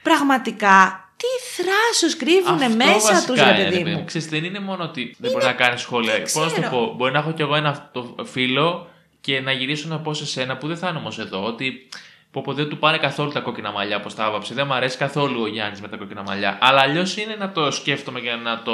[0.02, 4.04] πραγματικά τι θράσος κρύβουνε Αυτό μέσα βασικά τους ρε είναι, παιδί ρε μου.
[4.04, 6.12] Ξέρεις, δεν είναι μόνο ότι δεν μπορεί να κάνεις σχόλια.
[6.12, 6.76] δεν Πώς να σου το ξέρω.
[6.76, 8.88] πω, μπορεί να έχω κι εγώ ένα το φίλο
[9.20, 11.44] και να γυρίσω να πω σε σένα που δεν θα είναι όμως εδώ.
[11.44, 11.88] Ότι
[12.32, 14.54] Πω, πω, δεν του πάνε καθόλου τα κόκκινα μαλλιά όπως τα άβαψε.
[14.54, 16.58] Δεν μου αρέσει καθόλου ο Γιάννης με τα κόκκινα μαλλιά.
[16.60, 18.72] Αλλά αλλιώς είναι να το σκέφτομαι για να το.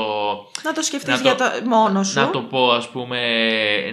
[0.64, 2.18] Να το σκεφτείς Να για το- το μόνο σου.
[2.20, 3.18] Να το πω, ας πούμε.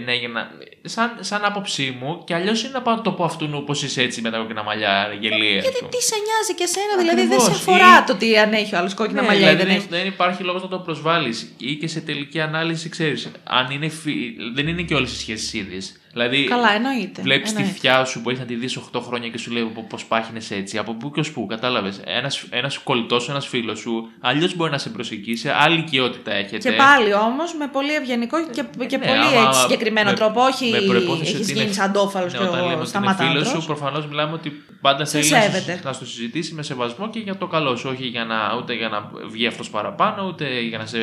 [0.06, 0.50] Ναι, για να...
[0.84, 2.22] σαν, σαν άποψή μου.
[2.26, 4.64] Και αλλιώς είναι να πάω να το πω αυτού πώ είσαι έτσι με τα κόκκινα
[4.64, 5.16] μαλλιά.
[5.20, 5.60] Γελία.
[5.60, 7.44] Γιατί τι σε νοιάζει και εσένα, δηλαδή δεν Ακριβώς.
[7.44, 9.82] σε αφορά Ή- το τι αν έχει ο άλλος κόκκινα Ναι, μαλλιά ή δηλαδή δεν
[9.90, 10.04] δεν, έχει.
[10.04, 11.54] δεν υπάρχει λόγος να το προσβάλλεις.
[11.58, 13.32] Ή και σε τελική ανάλυση, ξέρεις.
[13.44, 13.90] Αν είναι.
[13.90, 16.00] φι- Δεν είναι και όλες οι σχέσεις ίδιες.
[16.18, 17.22] Δηλαδή, Καλά, εννοείται.
[17.22, 17.80] Βλέπεις τη εννοείται.
[17.80, 20.78] θιά σου που έχεις να τη δεις 8 χρόνια και σου λέει πώς πάχυνε έτσι.
[20.78, 22.02] Από πού και ως πού, κατάλαβες.
[22.06, 26.70] Ένας ένας κολλητός σου, ένας φίλος σου, αλλιώς μπορεί να σε προσεγγίσει, άλλη οικειότητα έχετε.
[26.70, 30.42] Και πάλι όμως με πολύ ευγενικό και, και Ναι, πολύ άμα- έτσι συγκεκριμένο με- τρόπο.
[30.42, 32.86] Όχι με προϋπόθεση έχεις ότι γίνει είναι- σαντόφαλο Ναι, και όταν λέμε ο ότι είναι
[32.86, 33.46] φίλος σταματάντρο.
[33.46, 35.76] σου, προφανώς μιλάμε ότι πάντα Σε θέλει να, σέβεται.
[35.78, 37.90] σου- να στο συζητήσει με σεβασμό και για το καλό σου.
[37.94, 40.98] Όχι για να, ούτε για να βγει αυτός παραπάνω, ούτε για να σε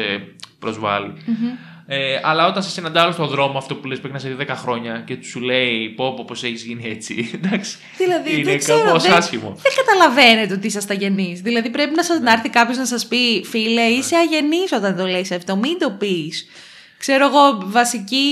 [0.58, 1.12] προσβάλλει.
[1.86, 4.54] Ε, αλλά όταν σε συναντάω στον δρόμο, αυτό που λες πρέπει να σε δει 10
[4.56, 7.30] χρόνια και του σου λέει πω πω πως έχεις γίνει έτσι.
[7.44, 7.76] Εντάξει.
[7.96, 9.56] Δηλαδή, είναι δεν ξέρω, κάπως δεν- άσχημο.
[9.62, 11.40] Δεν καταλαβαίνετε ότι είσαστε αγενείς.
[11.40, 15.06] Δηλαδή πρέπει να, σας, να έρθει κάποιος να σας πει, φίλε, είσαι αγενής όταν το
[15.06, 15.56] λέει αυτό.
[15.56, 16.46] Μην το πεις.
[16.98, 18.26] Ξέρω εγώ, βασικοί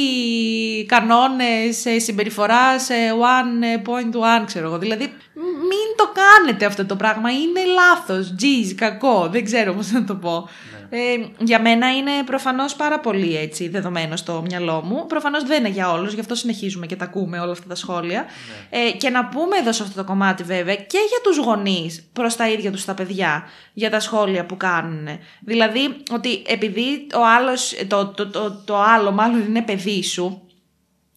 [0.88, 4.78] κανόνες συμπεριφοράς 1.1, ξέρω εγώ.
[4.78, 7.30] Δηλαδή, μ- μην το κάνετε αυτό το πράγμα.
[7.30, 9.28] Είναι λάθος, τζιζ, κακό.
[9.32, 10.48] Δεν ξέρω πώς να το πω.
[10.92, 10.98] Ε,
[11.38, 15.07] για μένα είναι προφανώς πάρα πολύ έτσι δεδομένο στο μυαλό μου.
[15.07, 18.24] Προφανώς δεν είναι για όλους, γι' αυτό συνεχίζουμε και τα ακούμε όλα αυτά τα σχόλια.
[18.70, 22.37] Ε, και να πούμε εδώ σε αυτό το κομμάτι, βέβαια, και για τους γονείς προς
[22.37, 25.09] τα ίδια τους τα παιδιά, για τα σχόλια που κάνουν.
[25.40, 30.42] Δηλαδή, ότι επειδή ο άλλος, το, το, το, το άλλο μάλλον είναι παιδί σου,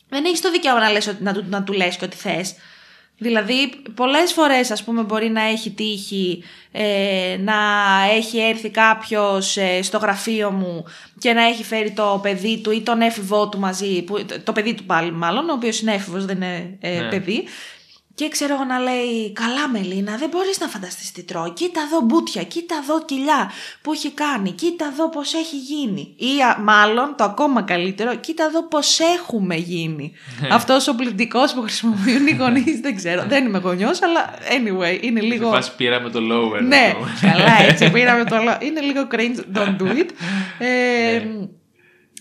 [0.10, 2.56] δεν έχεις το δικαίωμα να, λες, ότι- να, του, να του λες και ό,τι θες.
[3.18, 7.54] Δηλαδή, πολλές φορές, ας πούμε, μπορεί να έχει τύχει ε, να
[8.16, 10.86] έχει έρθει κάποιος ε, στο γραφείο μου
[11.20, 14.74] και να έχει φέρει το παιδί του ή τον έφηβό του μαζί, που, το παιδί
[14.74, 17.10] του πάλι μάλλον, ο οποίος είναι έφηβος, δεν είναι ε, Ναι.
[17.10, 17.44] παιδί.
[18.16, 21.50] Και ξέρω εγώ να λέει, καλά Μελίνα, δεν μπορείς να φανταστείς τι τρώει.
[21.52, 26.14] Κοίτα εδώ μπούτια, κοίτα εδώ κοιλιά που έχει κάνει, κοίτα εδώ πώς έχει γίνει.
[26.18, 30.14] Ή α, μάλλον το ακόμα καλύτερο, κοίτα εδώ πώς έχουμε γίνει.
[30.52, 35.20] Αυτός ο πληθυντικός που χρησιμοποιούν οι γονείς, δεν ξέρω, δεν είμαι γονιός, αλλά anyway, είναι
[35.20, 35.50] Σε λίγο...
[35.50, 36.62] φάση πήραμε το lower.
[36.62, 37.28] Ναι, αυτό.
[37.28, 38.58] καλά έτσι πήραμε το λόγο.
[38.60, 40.10] Είναι λίγο cringe, don't do it.
[40.58, 41.48] Ε, Ναι.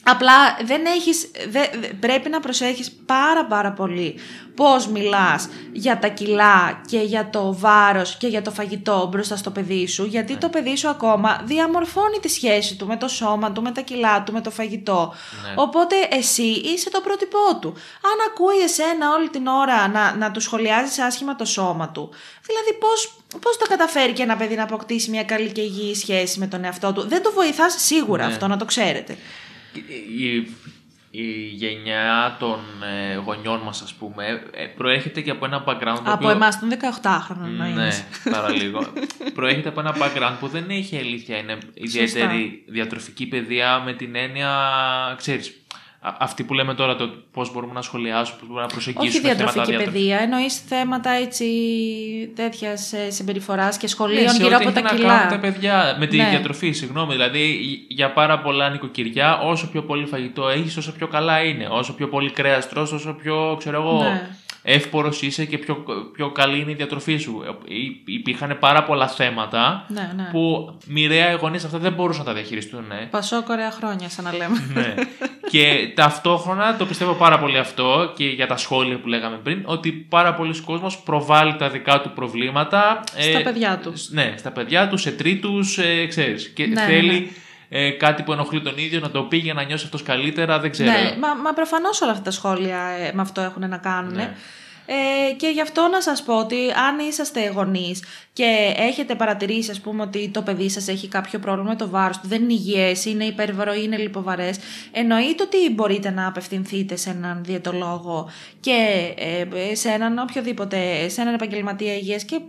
[0.05, 4.15] Απλά δεν έχεις, δε- δε- πρέπει να προσέχεις πάρα πάρα πολύ
[4.55, 9.51] πώς μιλάς για τα κιλά και για το βάρος και για το φαγητό μπροστά στο
[9.51, 13.62] παιδί σου γιατί το παιδί σου ακόμα διαμορφώνει τη σχέση του με το σώμα του,
[13.62, 15.15] με τα κιλά του, με το φαγητό.
[15.45, 15.53] Ναι.
[15.57, 17.69] Οπότε εσύ είσαι το πρότυπό του.
[18.03, 22.11] Αν ακούει εσένα όλη την ώρα να, να του σχολιάζεις άσχημα το σώμα του,
[22.47, 26.38] δηλαδή πώς, πώς το καταφέρει και ένα παιδί να αποκτήσει μια καλή και υγιή σχέση
[26.38, 27.09] με τον εαυτό του.
[27.09, 28.33] Δεν το βοηθάς σίγουρα Ναι.
[28.33, 29.17] αυτό να το ξέρετε.
[30.18, 30.37] Η,
[31.11, 32.58] η γενιά των
[33.11, 36.58] ε, γονιών μας ας πούμε ε, προέρχεται και από ένα background το Από οποίο- εμάς
[36.61, 38.06] των 18χρονων να Ναι, είσαι.
[38.30, 38.92] παραλίγο.
[39.35, 41.37] Προέρχεται από ένα background που δεν έχει αλήθεια.
[41.37, 44.50] Είναι ιδιαίτερη διατροφική παιδεία με την έννοια,
[45.16, 45.52] ξέρεις, α-
[46.19, 49.65] αυτή που λέμε τώρα, το πώς μπορούμε να σχολιάσουμε, πώς μπορούμε να προσεγγίσουμε Όχι διατροφική
[49.67, 51.47] θέματα παιδεία, εννοείς θέματα έτσι
[52.35, 55.38] τέτοιας συμπεριφοράς και Ναι, σχολείων σε γύρω ό,τι από τα έχει να κάνουν τα κιλά.
[55.41, 56.29] παιδιά με τη Ναι.
[56.29, 57.12] διατροφή, συγγνώμη.
[57.12, 61.67] Δηλαδή, για πάρα πολλά νοικοκυριά, όσο πιο πολύ φαγητό έχεις, όσο πιο καλά είναι.
[61.71, 64.29] Όσο πιο πολύ κρέας τρως, όσο πιο, ξέρω εγώ, Ναι.
[64.62, 67.42] Εύπορος είσαι και πιο, πιο καλή είναι η διατροφή σου.
[67.68, 70.29] Ε, Υ- Υπήρχαν πάρα πολλά θέματα Ναι, ναι.
[70.33, 72.85] που μοιραία οι γονείς αυτά δεν μπορούσαν να τα διαχειριστούν.
[72.88, 73.07] Ναι.
[73.11, 74.66] Πασό κορέα χρόνια, σαν να λέμε.
[74.75, 74.94] ναι.
[75.51, 79.92] και ταυτόχρονα το πιστεύω πάρα πολύ αυτό και για τα σχόλια που λέγαμε πριν, ότι
[79.92, 84.01] πάρα πολλοί κόσμος προβάλλει τα δικά του προβλήματα Στα παιδιά τους.
[84.03, 86.48] σ- Ναι, στα παιδιά τους, σε τρίτους, ε, ξέρεις.
[86.48, 87.33] Και Ναι, ναι, θέλει
[87.74, 90.70] ε, κάτι που ενοχλεί τον ίδιο να το πει για να νιώσει αυτός καλύτερα, δεν
[90.70, 90.90] ξέρω.
[90.90, 94.14] Ναι, μα, μα προφανώς όλα αυτά τα σχόλια ε, με αυτό έχουν να κάνουν.
[94.14, 94.35] Ναι.
[94.87, 96.56] Ε, και γι' αυτό να σας πω ότι
[96.88, 101.68] αν είσαστε γονείς και έχετε παρατηρήσει ας πούμε ότι το παιδί σας έχει κάποιο πρόβλημα
[101.68, 104.58] με το βάρος του, δεν είναι υγιές, είναι υπερβαρό, είναι λιποβαρές,
[104.92, 108.30] εννοείται ότι μπορείτε να απευθυνθείτε σε έναν διαιτολόγο
[108.61, 108.74] και
[109.16, 112.40] ε, σε έναν οποιοδήποτε, σε έναν επαγγελματία υγείας και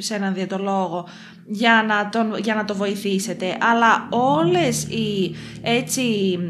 [0.00, 1.06] σε έναν διαιτολόγο
[1.52, 3.56] για να, τον, για να το βοηθήσετε.
[3.60, 6.02] Αλλά όλες οι, έτσι,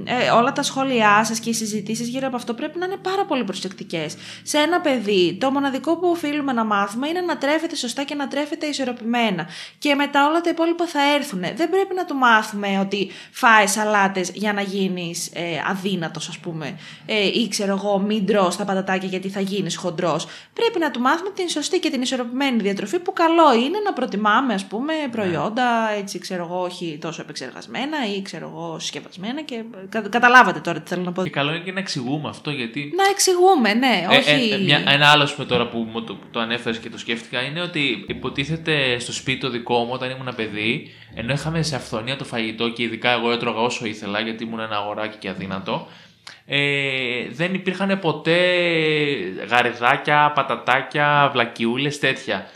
[0.05, 3.25] ε, όλα τα σχόλιά σας και οι συζητήσεις γύρω από αυτό πρέπει να είναι πάρα
[3.25, 4.17] πολύ προσεκτικές.
[4.43, 8.29] Σε ένα παιδί, το μοναδικό που οφείλουμε να μάθουμε είναι να τρέφεται σωστά και να
[8.29, 9.47] τρέφεται ισορροπημένα.
[9.79, 11.41] Και μετά όλα τα υπόλοιπα θα έρθουν.
[11.41, 16.79] Δεν πρέπει να του μάθουμε ότι φάε σαλάτες για να γίνεις ε, αδύνατος ας πούμε.
[17.07, 20.27] Ε, ή ξέρω εγώ μην τρως τα πατατάκια γιατί θα γίνεις χοντρός.
[20.53, 23.93] Πρέπει να του μάθουμε την σωστή και την ισορροπημένη διατροφή που καλό καλό είναι να
[23.93, 29.63] προτιμάμε ας πούμε προϊόντα έτσι ξέρω εγώ όχι τόσο επεξεργασμένα ή ξέρω εγώ συσκευασμένα και
[29.89, 31.23] κα, καταλάβατε τώρα τι θέλω να πω.
[31.23, 32.93] Και καλό είναι και να εξηγούμε αυτό γιατί...
[32.97, 34.51] Να εξηγούμε, ναι, Ε, όχι...
[34.53, 37.61] ε, μια, ένα άλλο πούμε, τώρα που μου το, το ανέφερες και το σκέφτηκα είναι
[37.61, 42.25] ότι υποτίθεται στο σπίτι το δικό μου όταν ήμουν παιδί, ενώ είχαμε σε αυθονία το
[42.25, 45.87] φαγητό και ειδικά εγώ έτρωγα όσο ήθελα γιατί ήμουν ένα αγοράκι και αδύνατο,
[46.47, 46.61] ε,
[47.31, 48.39] δεν υπήρχαν ποτέ
[49.51, 52.47] γαριδάκια, πατατάκια, βλακιούλες, τέτοια.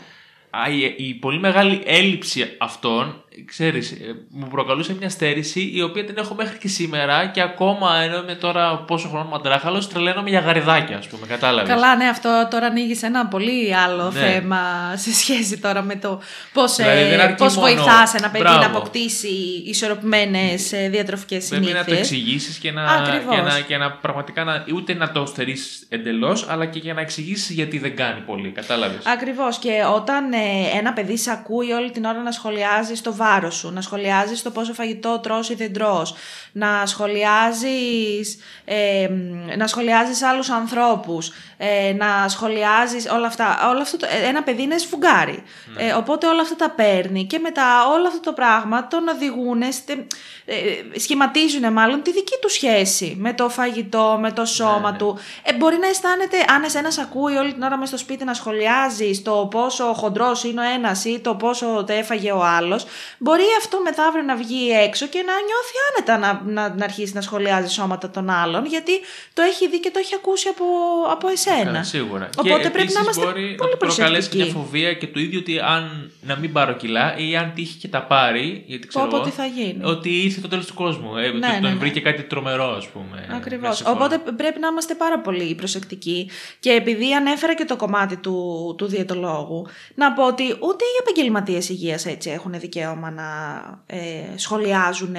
[0.61, 3.95] Α, η, η πολύ μεγάλη έλλειψη αυτών, ξέρεις, ε,
[4.29, 8.35] μου προκαλούσε μια στέρηση η οποία την έχω μέχρι και σήμερα και ακόμα ενώ είμαι
[8.35, 11.69] τώρα πόσο χρόνο μαντράχαλος τρελαίνομαι για γαριδάκια ας πούμε, κατάλαβες.
[11.69, 14.19] Καλά, ναι, αυτό τώρα ανοίγεις ένα πολύ άλλο Ναι.
[14.19, 14.57] θέμα
[14.95, 16.21] σε σχέση τώρα με το
[16.53, 18.59] πώς, Δηλαδή, ε, δεν αρκεί πώς μόνο- βοηθάς ένα παιδί Μπράβο.
[18.59, 19.27] να αποκτήσει
[19.65, 21.85] ισορροπημένες ε, διατροφικές Πρέπει συνήθειες.
[21.87, 23.35] να το εξηγήσεις και, να, Ακριβώς.
[23.35, 27.01] και, να, και να πραγματικά να, ούτε να το στερήσει εντελώς, αλλά και για να
[27.01, 28.49] εξηγήσεις γιατί δεν κάνει πολύ.
[28.51, 29.05] Κατάλαβες.
[29.05, 30.37] Ακριβώς και όταν ε,
[30.77, 34.51] ένα παιδί σε ακούει όλη την ώρα να σχολιάζει το βάρος σου, να σχολιάζεις το
[34.51, 36.15] πόσο φαγητό τρως ή δεν τρως,
[36.51, 43.69] να σχολιάζεις, ε, μ, να σχολιάζεις άλλους ανθρώπους, ε, να σχολιάζεις όλα αυτά.
[43.69, 45.43] Όλο αυτό το, ε, ένα παιδί είναι σφουγγάρι.
[45.77, 50.13] Ε, οπότε όλα αυτά τα παίρνει και μετά όλο αυτό το πράγμα τον οδηγούν, στε-
[50.45, 54.97] ε, σχηματίζουν μάλλον τη δική του σχέση με το φαγητό, με το σώμα ναι.
[54.97, 55.19] του.
[55.43, 58.33] Ε, μπορεί να αισθάνεται, αν εσένας σ' ακούει όλη την ώρα μέσα στο σπίτι να
[58.33, 62.85] σχολιάζει το πόσο χοντρός είναι ο ένας ή το πόσο το έφαγε ο άλλος,
[63.17, 67.21] μπορεί αυτό μεθαύριο να βγει έξω και να νιώθει άνετα να, να, να αρχίσει να
[67.21, 68.91] σχολιάζει σώματα των άλλων, γιατί
[69.33, 70.65] το έχει δει και το έχει ακούσει από,
[71.11, 71.63] από εσένα.
[71.63, 72.29] Καλά, σίγουρα.
[72.37, 74.43] Οπότε και πρέπει επίσης να είμαστε μπορεί πολύ να του προκαλέσει προσεκτικοί.
[74.43, 77.87] μια φοβία και του ίδιου ότι αν να μην πάρω κιλά ή αν τύχει και
[77.87, 79.79] τα πάρει, γιατί ξέρω Πω, πω, εγώ, τι θα γίνει.
[79.83, 81.17] ότι ήρθε το τέλος του κόσμου.
[81.17, 81.75] Ε, Ναι, τον ναι, ναι.
[81.75, 83.27] βρήκε κάτι τρομερό, ας πούμε.
[83.35, 83.61] Ακριβώς.
[83.61, 83.95] μέσα σε χώρο.
[83.95, 86.29] Οπότε πρέπει να είμαστε πάρα πολύ προσεκτικοί.
[86.59, 91.69] Και επειδή ανέφερα και το κομμάτι του, του διαιτολόγου, να πω ότι ούτε οι επαγγελματίες
[91.69, 93.97] υγείας έτσι έχουν δικαίωμα να ε,
[94.35, 95.15] σχολιάζουν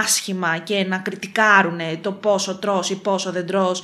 [0.00, 3.82] άσχημα και να κριτικάρουν το πόσο τρως ή πόσο δεν τρως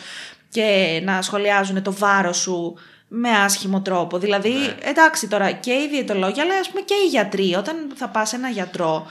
[0.50, 2.74] και να σχολιάζουν το βάρος σου
[3.08, 4.18] με άσχημο τρόπο.
[4.18, 8.28] Δηλαδή, εντάξει τώρα και οι διαιτολόγοι, αλλά ας πούμε και οι γιατροί, όταν θα πας
[8.28, 9.06] σε ένα γιατρό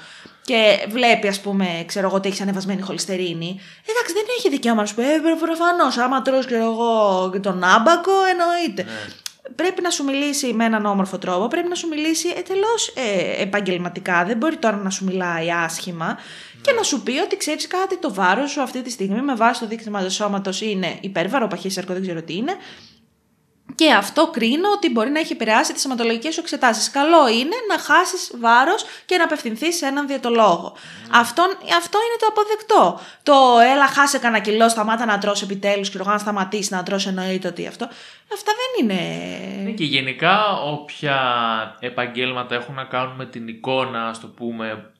[0.47, 3.59] και βλέπει, ας πούμε, ξέρω εγώ, ότι έχεις ανεβασμένη χολυστερίνη.
[3.85, 8.11] Εντάξει, δεν έχει δικαίωμα να σου πει, Ε, προφανώς, άμα τρως, ξέρω εγώ, τον άμπακο,
[8.31, 8.85] εννοείται.
[9.55, 14.25] Πρέπει να σου μιλήσει με έναν όμορφο τρόπο, πρέπει να σου μιλήσει εντελώς ε, επαγγελματικά.
[14.25, 16.17] Δεν μπορεί τώρα να σου μιλάει άσχημα
[16.61, 19.59] και να σου πει ότι ξέρεις κάτι, το βάρος σου αυτή τη στιγμή με βάση
[19.59, 22.55] το δείκτημα του σώματος είναι υπέρβαρο, παχύσαρκο, δεν ξέρω τι είναι.
[23.77, 26.91] Και αυτό κρίνω ότι μπορεί να έχει επηρεάσει τις αιματολογικέ σου εξετάσεις.
[26.91, 30.75] Καλό είναι να χάσεις βάρος και να απευθυνθείς σε έναν διαιτολόγο.
[31.11, 31.43] Αυτό,
[31.77, 32.99] αυτό είναι το αποδεκτό.
[33.23, 37.47] Το έλα, χάσε κανένα κιλό, σταμάτα να τρώσει επιτέλους και να σταματήσει να τρώσει, εννοείται
[37.47, 37.85] ότι αυτό.
[38.33, 39.01] Αυτά δεν είναι.
[39.63, 41.17] Ναι, και γενικά όποια
[41.79, 44.91] επαγγέλματα έχουν να κάνουν με την εικόνα, ας το πούμε,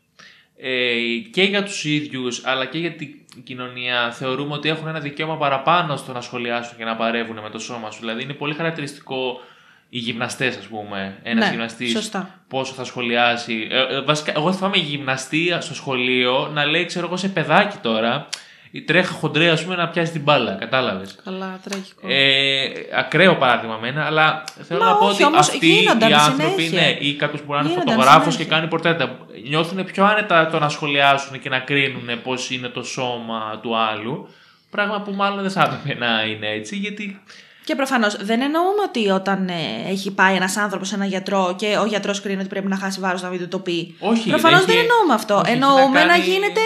[0.62, 0.96] ε,
[1.32, 3.10] και για τους ίδιους αλλά και για την
[3.44, 7.60] κοινωνία θεωρούμε ότι έχουν ένα δικαίωμα παραπάνω στο να σχολιάσουν και να παρεύουν με το
[7.60, 8.00] σώμα σου.
[8.00, 9.42] Δηλαδή είναι πολύ χαρακτηριστικό
[9.90, 12.40] οι γυμναστές ας πούμε, ένας Ναι, γυμναστής σωστά.
[12.48, 13.68] πόσο θα σχολιάσει.
[13.72, 18.28] Ε, ε, βασικά, εγώ θυμάμαι γυμναστή στο σχολείο να λέει, ξέρω εγώ, σε παιδάκι τώρα,
[18.72, 20.52] η τρέχα χοντρέ, ας πούμε, να πιάσει την μπάλα.
[20.52, 21.16] Κατάλαβες.
[21.24, 22.08] Καλά, τραγικό.
[22.08, 26.14] Ε, ακραίο παράδειγμα μένα, αλλά θέλω Μα να πω όχι, ότι όμως αυτοί γίνονταν οι
[26.14, 26.82] άνθρωποι, συνέχεια.
[26.82, 28.56] ναι, ή κάποιος που να είναι Γίνονταν φωτογράφος και συνέχεια.
[28.58, 33.60] κάνει πορτρέτα, νιώθουν πιο άνετα το να σχολιάσουν και να κρίνουν πώς είναι το σώμα
[33.62, 34.30] του άλλου.
[34.70, 37.22] Πράγμα που μάλλον δεν θα έπρεπε να είναι έτσι, γιατί.
[37.64, 41.78] Και προφανώς δεν εννοούμε ότι όταν ε, έχει πάει ένας άνθρωπος σε ένα γιατρό και
[41.82, 43.96] ο γιατρός κρίνει ότι πρέπει να χάσει βάρος να μην του το πει.
[44.00, 45.34] Όχι, Προφανώς έχει- δεν εννοούμε αυτό.
[45.36, 46.62] όχι, έχει εννοούμε να να, κάνει- γίνεται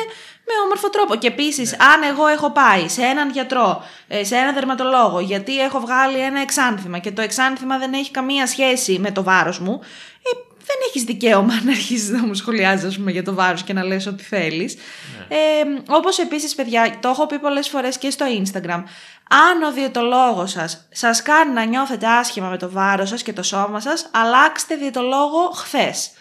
[0.55, 1.15] με όμορφο τρόπο.
[1.15, 5.79] Και επίσης, αν εγώ έχω πάει σε έναν γιατρό, ε, σε έναν δερματολόγο, γιατί έχω
[5.79, 9.79] βγάλει ένα εξάνθημα και το εξάνθημα δεν έχει καμία σχέση με το βάρος μου,
[10.23, 10.29] ε,
[10.65, 13.83] δεν έχεις δικαίωμα να αρχίσεις να μου σχολιάζεις ας πούμε, για το βάρος και να
[13.83, 14.75] λες ό,τι θέλεις.
[15.27, 15.37] Ε,
[15.87, 18.83] Όπως επίσης, παιδιά, το έχω πει πολλές φορές και στο Instagram.
[19.51, 23.43] Αν ο διαιτολόγος σας σας κάνει να νιώθετε άσχημα με το βάρος σας και το
[23.43, 26.11] σώμα σας, αλλάξτε διαιτολόγο χθες.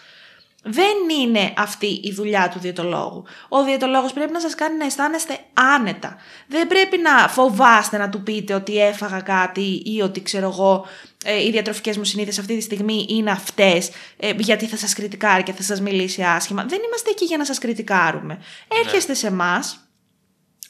[0.63, 3.23] Δεν είναι αυτή η δουλειά του διαιτολόγου.
[3.49, 6.17] Ο διαιτολόγος πρέπει να σας κάνει να αισθάνεστε άνετα.
[6.47, 10.85] Δεν πρέπει να φοβάστε να του πείτε ότι έφαγα κάτι ή ότι ξέρω εγώ
[11.25, 15.43] ε, οι διατροφικές μου συνήθειες αυτή τη στιγμή είναι αυτές ε, γιατί θα σας κριτικάρει
[15.43, 16.65] και θα σας μιλήσει άσχημα.
[16.65, 18.39] Δεν είμαστε εκεί για να σας κριτικάρουμε.
[18.83, 19.90] Έρχεστε σε εμάς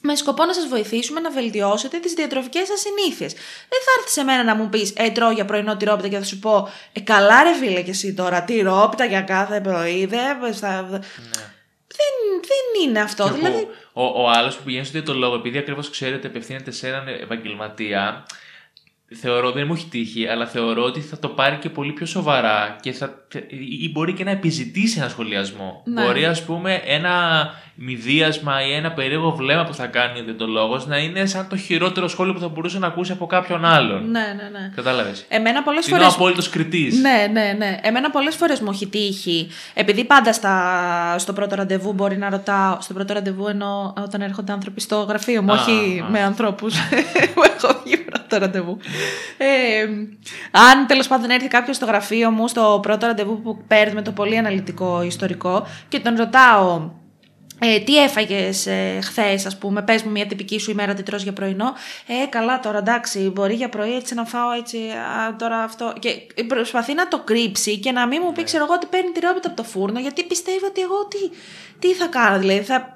[0.04, 3.32] με σκοπό να σας βοηθήσουμε να βελτιώσετε τις διατροφικές σας συνήθειες.
[3.68, 6.24] Δεν θα έρθεις σε μένα να μου πεις Ε, τρώω για πρωινό τυρόπιτα και θα
[6.24, 10.06] σου πω Ε, καλά ρε φίλε και εσύ τώρα, τυρόπιτα για κάθε πρωί.
[10.06, 11.00] Δεν, θα- δεν,
[12.40, 13.24] δεν είναι αυτό.
[13.24, 16.88] Και δηλαδή, ο, ο, ο άλλος που πηγαίνει στο διαιτολόγο, επειδή ακριβώς ξέρετε, απευθύνεται σε
[16.88, 18.26] έναν επαγγελματία,
[19.20, 22.76] θεωρώ, δεν μου έχει τύχει, αλλά θεωρώ ότι θα το πάρει και πολύ πιο σοβαρά
[22.80, 23.14] και θα,
[23.80, 25.82] ή μπορεί και να επιζητήσει ένα σχολιασμό.
[25.84, 26.04] Ναι.
[26.04, 27.10] Μπορεί, ας πούμε, ένα
[27.74, 32.08] μηδίασμα ή ένα περίεργο βλέμμα που θα κάνει ο διαιτολόγο να είναι σαν το χειρότερο
[32.08, 34.10] σχόλιο που θα μπορούσε να ακούσει από κάποιον άλλον.
[34.10, 34.72] Ναι, ναι, ναι.
[34.74, 35.24] Κατάλαβες.
[35.28, 36.08] Εμένα πολλές Είναι φορέ.
[36.08, 37.00] ο απόλυτος κριτής.
[37.00, 37.78] Ναι, ναι, ναι.
[37.82, 39.48] Εμένα πολλές φορές μου έχει τύχει.
[39.74, 42.76] Επειδή πάντα στα, στο πρώτο ραντεβού μπορεί να ρωτάω.
[42.80, 46.10] Στο πρώτο ραντεβού εννοώ όταν έρχονται άνθρωποι στο γραφείο μου, Α, όχι α.
[46.10, 46.74] με ανθρώπους
[47.34, 48.78] που έχω βγει πρώτο ραντεβού.
[49.36, 49.82] Ε,
[50.50, 54.38] αν τέλος πάντων έρθει κάποιος στο γραφείο μου, στο πρώτο ραντεβού που παίρνουμε το πολύ
[54.38, 56.90] αναλυτικό ιστορικό και τον ρωτάω.
[57.64, 61.22] Ε, τι έφαγες ε, χθες, ας πούμε, πες μου μια τυπική σου ημέρα τι τρως
[61.22, 61.72] για πρωινό.
[62.06, 65.92] Ε, καλά τώρα, εντάξει, μπορεί για πρωί έτσι να φάω έτσι, α, τώρα αυτό.
[65.98, 66.10] Και
[66.46, 69.56] προσπαθεί να το κρύψει και να μην μου πει, ξέρω εγώ, ότι παίρνει τυρόπιτα από
[69.56, 71.18] το φούρνο, γιατί πιστεύει ότι εγώ τι,
[71.78, 72.94] τι θα κάνω, δηλαδή θα.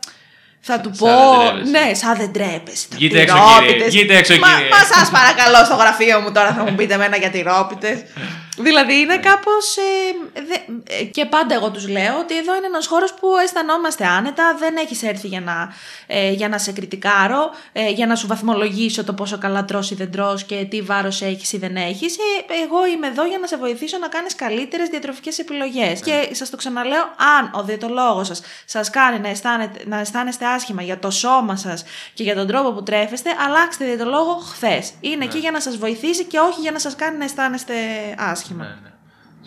[0.68, 1.38] Θα του σαν πω.
[1.38, 1.70] δεν τρέπεσαι.
[1.70, 2.86] Ναι, σαν δεν τρέπεσαι.
[2.90, 3.70] τα Βγείτε έξω, τυρόπιτες.
[3.72, 3.88] κύριε.
[3.88, 4.68] Βγείτε έξω, Μα, κύριε.
[4.74, 7.98] μα σας παρακαλώ στο γραφείο μου τώρα θα μου πείτε εμένα για τυρόπιτες.
[8.56, 8.98] δηλαδή Ναι.
[9.00, 9.76] είναι κάπως.
[9.76, 14.06] Ε, δε- ε, και πάντα εγώ τους λέω ότι εδώ είναι ένας χώρος που αισθανόμαστε
[14.06, 14.56] άνετα.
[14.58, 15.72] Δεν έχεις έρθει για να,
[16.06, 19.94] ε, για να σε κριτικάρω, ε, για να σου βαθμολογήσω το πόσο καλά τρως ή
[19.94, 22.16] δεν τρως και τι βάρος έχεις ή δεν έχεις.
[22.16, 22.20] Ε,
[22.64, 26.00] εγώ είμαι εδώ για να σε βοηθήσω να κάνεις καλύτερες διατροφικές επιλογές.
[26.00, 27.02] Και σας το ξαναλέω,
[27.38, 31.84] αν ο διαιτολόγος σας σας κάνει να, αισθάνετε, να αισθάνεστε άσχημα για το σώμα σας
[32.14, 34.92] και για τον τρόπο που τρέφεστε, αλλάξτε διαιτολόγο χθες.
[35.00, 37.74] Είναι εκεί για να σας βοηθήσει και όχι για να σας κάνει να αισθάνεστε
[38.18, 38.44] άσχημα.
[38.54, 38.90] Ναι, ναι.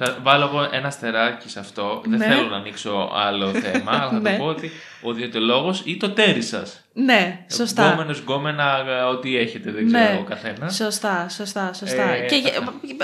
[0.06, 2.02] Θα βάλω εγώ ένα στεράκι σε αυτό.
[2.08, 2.18] Ναι.
[2.18, 4.32] Δεν θέλω να ανοίξω άλλο θέμα, αλλά θα Ναι.
[4.32, 6.84] το πω ότι ο διαιτολόγος ή το τέρι σας.
[6.94, 7.88] Ναι, σωστά.
[7.90, 10.76] Γκόμενο, γκόμενα, ε, ό,τι έχετε, δεν ξέρω ο καθένας.
[10.76, 12.10] Σωστά, σωστά, σωστά.
[12.10, 12.54] Ε, και γε-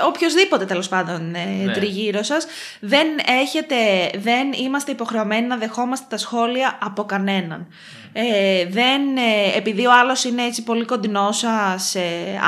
[0.07, 1.73] οποιοδήποτε τέλος πάντων ε, Ναι.
[1.73, 2.45] τριγύρω σας,
[2.79, 3.07] δεν
[3.41, 3.75] έχετε,
[4.19, 7.67] δεν είμαστε υποχρεωμένοι να δεχόμαστε τα σχόλια από κανέναν.
[8.17, 12.01] Ε, δεν, ε, επειδή ο άλλος είναι έτσι πολύ κοντινός σας, ε,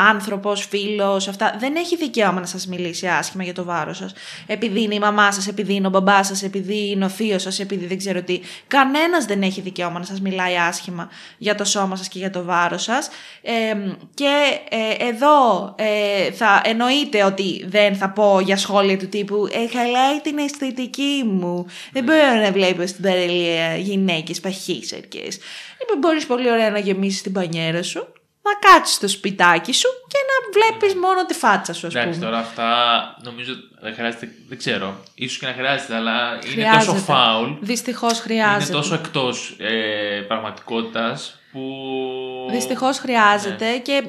[0.10, 4.14] άνθρωπος, φίλος, αυτά, δεν έχει δικαίωμα να σας μιλήσει άσχημα για το βάρος σας.
[4.48, 7.60] Επειδή είναι η μαμά σας, επειδή είναι ο μπαμπάς σας, επειδή είναι ο θείος σας,
[7.60, 8.40] επειδή δεν ξέρω τι.
[8.68, 12.44] Κανένας δεν έχει δικαίωμα να σας μιλάει άσχημα για το σώμα σας και για το
[12.44, 13.10] βάρος σας.
[13.42, 13.76] Ε,
[14.14, 19.78] και ε, εδώ ε, θα εννοείται ότι δεν θα πω για σχόλια του τύπου «Ε,
[19.78, 21.66] χαλάει την αισθητική μου.
[21.92, 25.40] Δεν μπορώ να βλέπω στην παραλία γυναίκες παχύσαρκες.
[25.80, 28.08] Λοιπόν, μπορείς πολύ ωραία να γεμίσεις την πανιέρα σου,
[28.54, 32.26] να κάτσεις στο σπιτάκι σου και να βλέπεις μόνο τη φάτσα σου, ας Εντάξει, πούμε.
[32.32, 32.70] τώρα αυτά
[33.24, 35.04] νομίζω δεν χρειάζεται, δεν ξέρω.
[35.16, 36.86] ίσως και να χρειάζεται, αλλά είναι Χρειάζεται.
[36.86, 37.52] τόσο φάουλ.
[37.60, 38.64] Δυστυχώς χρειάζεται.
[38.64, 41.62] Είναι τόσο εκτός ε, πραγματικότητας που...
[42.52, 44.04] Δυστυχώς χρειάζεται και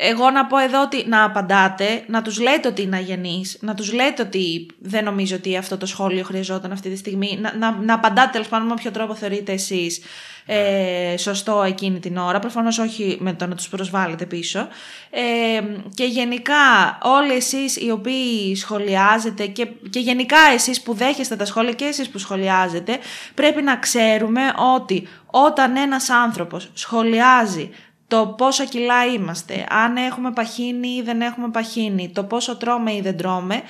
[0.00, 3.92] εγώ να πω εδώ ότι να απαντάτε, να τους λέτε ότι είναι αγενείς, να τους
[3.92, 7.94] λέτε ότι δεν νομίζω ότι αυτό το σχόλιο χρειαζόταν αυτή τη στιγμή, να, να, να
[7.94, 10.00] απαντάτε τέλος πάντων με ποιο τρόπο θεωρείτε εσείς
[10.46, 14.68] ε, σωστό εκείνη την ώρα, προφανώς όχι με το να τους προσβάλλετε πίσω.
[15.10, 15.60] Ε,
[15.94, 21.72] και γενικά όλοι εσείς οι οποίοι σχολιάζετε και, και γενικά εσείς που δέχεστε τα σχόλια
[21.72, 22.98] και εσείς που σχολιάζετε,
[23.34, 24.42] πρέπει να ξέρουμε
[24.76, 27.70] ότι όταν ένας άνθρωπος σχολιάζει
[28.08, 33.00] το πόσα κιλά είμαστε, αν έχουμε παχύνει ή δεν έχουμε παχύνει, το πόσο τρώμε ή
[33.00, 33.62] δεν τρώμε,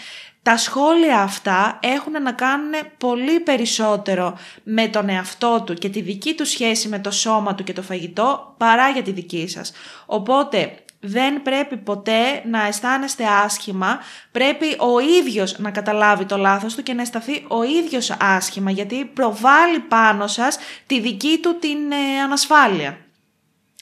[0.42, 6.35] τα σχόλια αυτά έχουν να κάνουν πολύ περισσότερο με τον εαυτό του και τη δική
[6.35, 9.72] του σχέση με το σώμα του και το φαγητό παρά για τη δική σας.
[10.07, 13.98] Οπότε δεν πρέπει ποτέ να αισθάνεστε άσχημα,
[14.33, 19.05] πρέπει ο ίδιος να καταλάβει το λάθος του και να αισθανθεί ο ίδιος άσχημα γιατί
[19.05, 22.98] προβάλλει πάνω σας τη δική του την ε, ανασφάλεια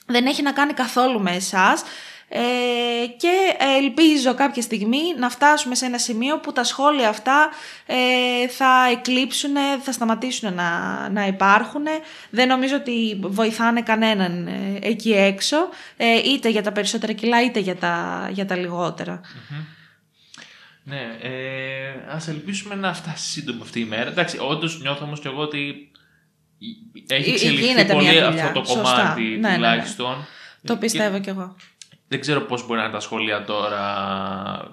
[0.06, 1.82] δεν έχει να κάνει καθόλου με εσάς
[2.28, 2.38] ε,
[3.16, 7.48] και ελπίζω κάποια στιγμή να φτάσουμε σε ένα σημείο που τα σχόλια αυτά
[7.86, 11.84] ε, θα εκλείψουν, θα σταματήσουν να, να υπάρχουν.
[12.30, 15.56] Δεν νομίζω ότι βοηθάνε κανέναν ε, εκεί έξω,
[15.96, 19.20] ε, είτε για τα περισσότερα κιλά είτε για τα, για τα λιγότερα.
[20.82, 24.10] Ναι, ε, ας ελπίσουμε να φτάσει σύντομα αυτή η μέρα.
[24.10, 25.90] Εντάξει, όντως νιώθω όμως και εγώ ότι
[27.06, 28.44] έχει Ε, εξελιχθεί γίνεται μια πολύ δουλειά.
[28.44, 28.82] αυτό το Σωστά.
[28.82, 29.54] κομμάτι Ναι, ναι, ναι.
[29.54, 30.26] τουλάχιστον.
[30.64, 31.56] Το Και πιστεύω κι εγώ.
[32.08, 33.82] Δεν ξέρω πώς μπορεί να είναι τα σχόλια τώρα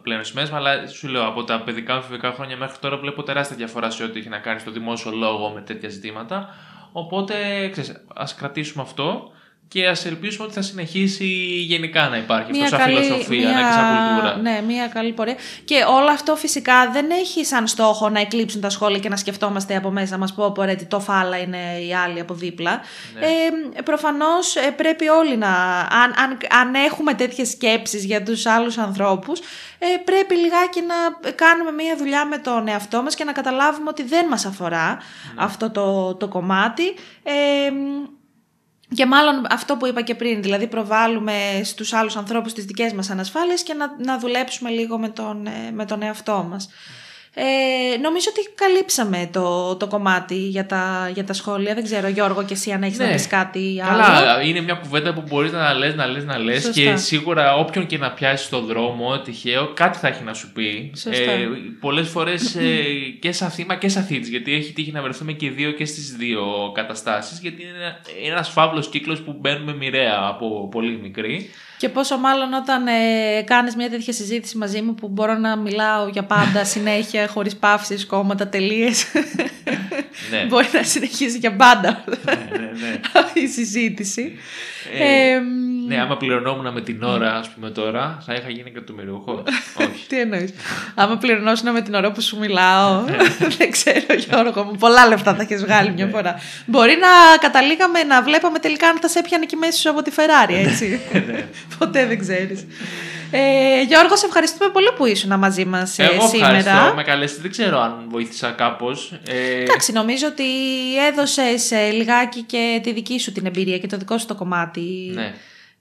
[0.01, 3.23] πλέον στις μέρες, αλλά σου λέω από τα παιδικά μου φιβικά χρόνια μέχρι τώρα βλέπω
[3.23, 6.49] τεράστια διαφορά σε ό,τι έχει να κάνει στο δημόσιο λόγο με τέτοια ζητήματα.
[6.91, 7.33] Οπότε,
[7.71, 9.31] ξέρεις, ας κρατήσουμε αυτό
[9.73, 11.25] και ας ελπίσουμε ότι θα συνεχίσει
[11.67, 14.35] γενικά να υπάρχει αυτό σαν φιλοσοφία ναι, και σαν κουλτούρα.
[14.35, 15.35] Ναι, μια καλή πορεία.
[15.65, 19.75] Και όλο αυτό φυσικά δεν έχει σαν στόχο να εκλείψουν τα σχόλια και να σκεφτόμαστε
[19.75, 21.57] από μέσα μας πω πω ρε τι το φάλα είναι
[21.87, 22.81] οι άλλοι από δίπλα.
[23.19, 23.25] Ναι.
[23.25, 25.49] Ε, προφανώς ε, πρέπει όλοι να...
[25.79, 29.39] Αν, αν, αν έχουμε τέτοιες σκέψεις για τους άλλους ανθρώπους
[29.79, 34.03] ε, πρέπει λιγάκι να κάνουμε μια δουλειά με τον εαυτό μας και να καταλάβουμε ότι
[34.03, 35.43] δεν μας αφορά Ναι.
[35.43, 36.83] αυτό το, το κομμάτι.
[37.23, 37.71] Ε,
[38.95, 41.33] Και μάλλον αυτό που είπα και πριν, δηλαδή προβάλλουμε
[41.63, 45.71] στους άλλους ανθρώπους τις δικές μας ανασφάλειες και να, να δουλέψουμε λίγο με τον, ε,
[45.71, 46.69] με τον εαυτό μας.
[47.35, 51.73] Ε, νομίζω ότι καλύψαμε το, το κομμάτι για τα, για τα σχόλια.
[51.73, 53.05] Δεν ξέρω, Γιώργο, και εσύ αν έχεις ναι.
[53.05, 54.01] να πεις κάτι άλλο.
[54.01, 57.85] Καλά, είναι μια κουβέντα που μπορείς να λες, να λες, να λες και σίγουρα όποιον
[57.85, 60.91] και να πιάσεις στον δρόμο, τυχαίο, κάτι θα έχει να σου πει.
[61.09, 61.47] Ε,
[61.79, 62.83] Πολλές φορές ε,
[63.19, 66.15] και σαν θύμα και σαν θήτης, γιατί έχει τύχει να βρεθούμε και δύο και στις
[66.15, 71.49] δύο καταστάσεις, γιατί είναι ένας φαύλος κύκλος που μπαίνουμε μοιραία από πολύ μικρή.
[71.77, 76.07] Και πόσο μάλλον όταν ε, κάνεις μια τέτοια συζήτηση μαζί μου που μπορώ να μιλάω
[76.07, 79.05] για πάντα συνέχεια χωρίς παύσεις, κόμματα, τελείες.
[80.31, 80.45] ναι.
[80.49, 82.99] Μπορεί να συνεχίσει για πάντα ναι, ναι, ναι.
[83.43, 84.37] η συζήτηση.
[84.99, 85.39] Ε,
[85.87, 89.43] ναι, άμα πληρωνόμουν με την ώρα, ας πούμε τώρα, θα είχα γίνει εκατομμυριούχο.
[89.75, 90.05] Όχι.
[90.09, 90.53] Τι εννοείς.
[90.95, 93.03] άμα πληρωνόσουν με την ώρα που σου μιλάω,
[93.57, 94.75] δεν ξέρω, Γιώργο μου.
[94.75, 96.35] Πολλά λεφτά θα έχεις βγάλει μια φορά.
[96.65, 100.55] Μπορεί να καταλήγαμε να βλέπαμε τελικά αν θα σε έπιανε και μέσα από τη Φεράρι,
[100.55, 100.99] έτσι.
[101.77, 102.65] Ποτέ δεν ξέρεις.
[103.37, 106.57] Ε, Γιώργος, σε ευχαριστούμε πολύ που ήσουν μαζί μας ε, Εγώ σήμερα.
[106.57, 107.41] Ευχαριστώ, με καλέσετε.
[107.41, 109.13] Δεν ξέρω αν βοήθησα κάπως.
[109.27, 109.61] Ε...
[109.61, 110.43] Εντάξει, νομίζω ότι
[111.11, 115.11] έδωσες ε, λιγάκι και τη δική σου την εμπειρία και το δικό σου το κομμάτι.
[115.13, 115.33] Ναι.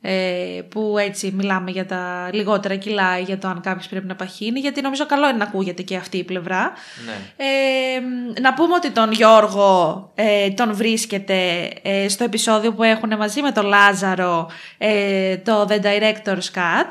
[0.04, 4.14] Ε, που έτσι μιλάμε για τα λιγότερα κιλά ή για το αν κάποιος πρέπει να
[4.14, 6.72] παχύνει, γιατί νομίζω καλό είναι να ακούγεται και αυτή η πλευρά.
[7.06, 7.12] Ναι.
[7.36, 8.00] Ε,
[8.40, 13.52] να πούμε ότι τον Γιώργο ε, τον βρίσκεται ε, στο επεισόδιο που έχουν μαζί με
[13.52, 16.90] τον Λάζαρο ε, το The Director's Cut.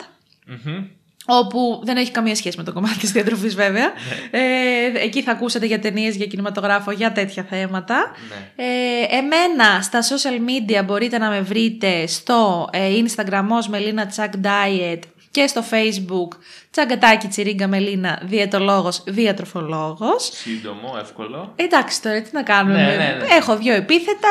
[1.26, 3.93] Όπου δεν έχει καμία σχέση με το κομμάτι της διατροφής βέβαια.
[4.32, 4.39] Ναι.
[4.39, 8.12] Ε, εκεί θα ακούσετε για ταινίες, για κινηματογράφο, για τέτοια θέματα.
[8.30, 8.66] Ναι.
[8.66, 14.34] Ε, εμένα στα social media μπορείτε να με βρείτε στο ε, Instagram ως Μελίνα Τσακ
[14.43, 14.99] Diet
[15.32, 16.38] και στο facebook
[16.72, 20.30] Τσαγκατάκι Τσιρίγκα Μελίνα, διαιτολόγος, διατροφολόγος.
[20.34, 21.54] Σύντομο, εύκολο.
[21.56, 23.36] Εντάξει τώρα, τι να κάνουμε; Ναι, ναι, ναι.
[23.38, 24.30] Έχω δύο επίθετα,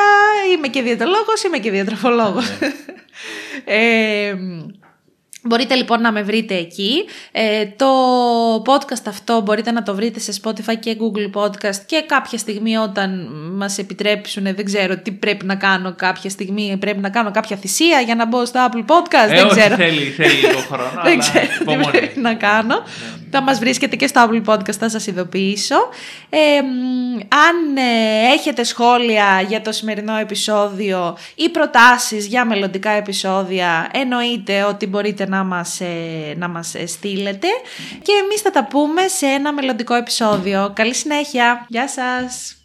[0.55, 2.45] είμαι και διαιτολόγος, είμαι και διατροφολόγος.
[3.65, 4.33] ε,
[5.43, 7.05] Μπορείτε λοιπόν να με βρείτε εκεί.
[7.31, 7.87] Ε, το
[8.55, 13.27] podcast αυτό μπορείτε να το βρείτε σε Spotify και Google Podcast και κάποια στιγμή όταν
[13.55, 17.99] μας επιτρέψουν, δεν ξέρω τι πρέπει να κάνω κάποια στιγμή, πρέπει να κάνω κάποια θυσία
[17.99, 19.75] για να μπω στο Apple Podcast, ε, δεν ξέρω.
[19.75, 22.75] θέλει, θέλει λίγο χρόνο, δεν ξέρω τι πρέπει να κάνω.
[22.75, 23.19] Ναι.
[23.33, 25.75] Θα μας βρίσκετε και στο Apple Podcast, θα σας ειδοποιήσω.
[26.29, 26.57] Ε,
[27.29, 34.87] αν ε, έχετε σχόλια για το σημερινό επεισόδιο ή προτάσεις για μελλοντικά επεισόδια, εννοείται ότι
[34.87, 37.47] μπορείτε να μας, ε, να μας στείλετε
[38.01, 40.71] και εμείς θα τα πούμε σε ένα μελλοντικό επεισόδιο.
[40.75, 41.65] Καλή συνέχεια.
[41.69, 42.55] Γεια σας.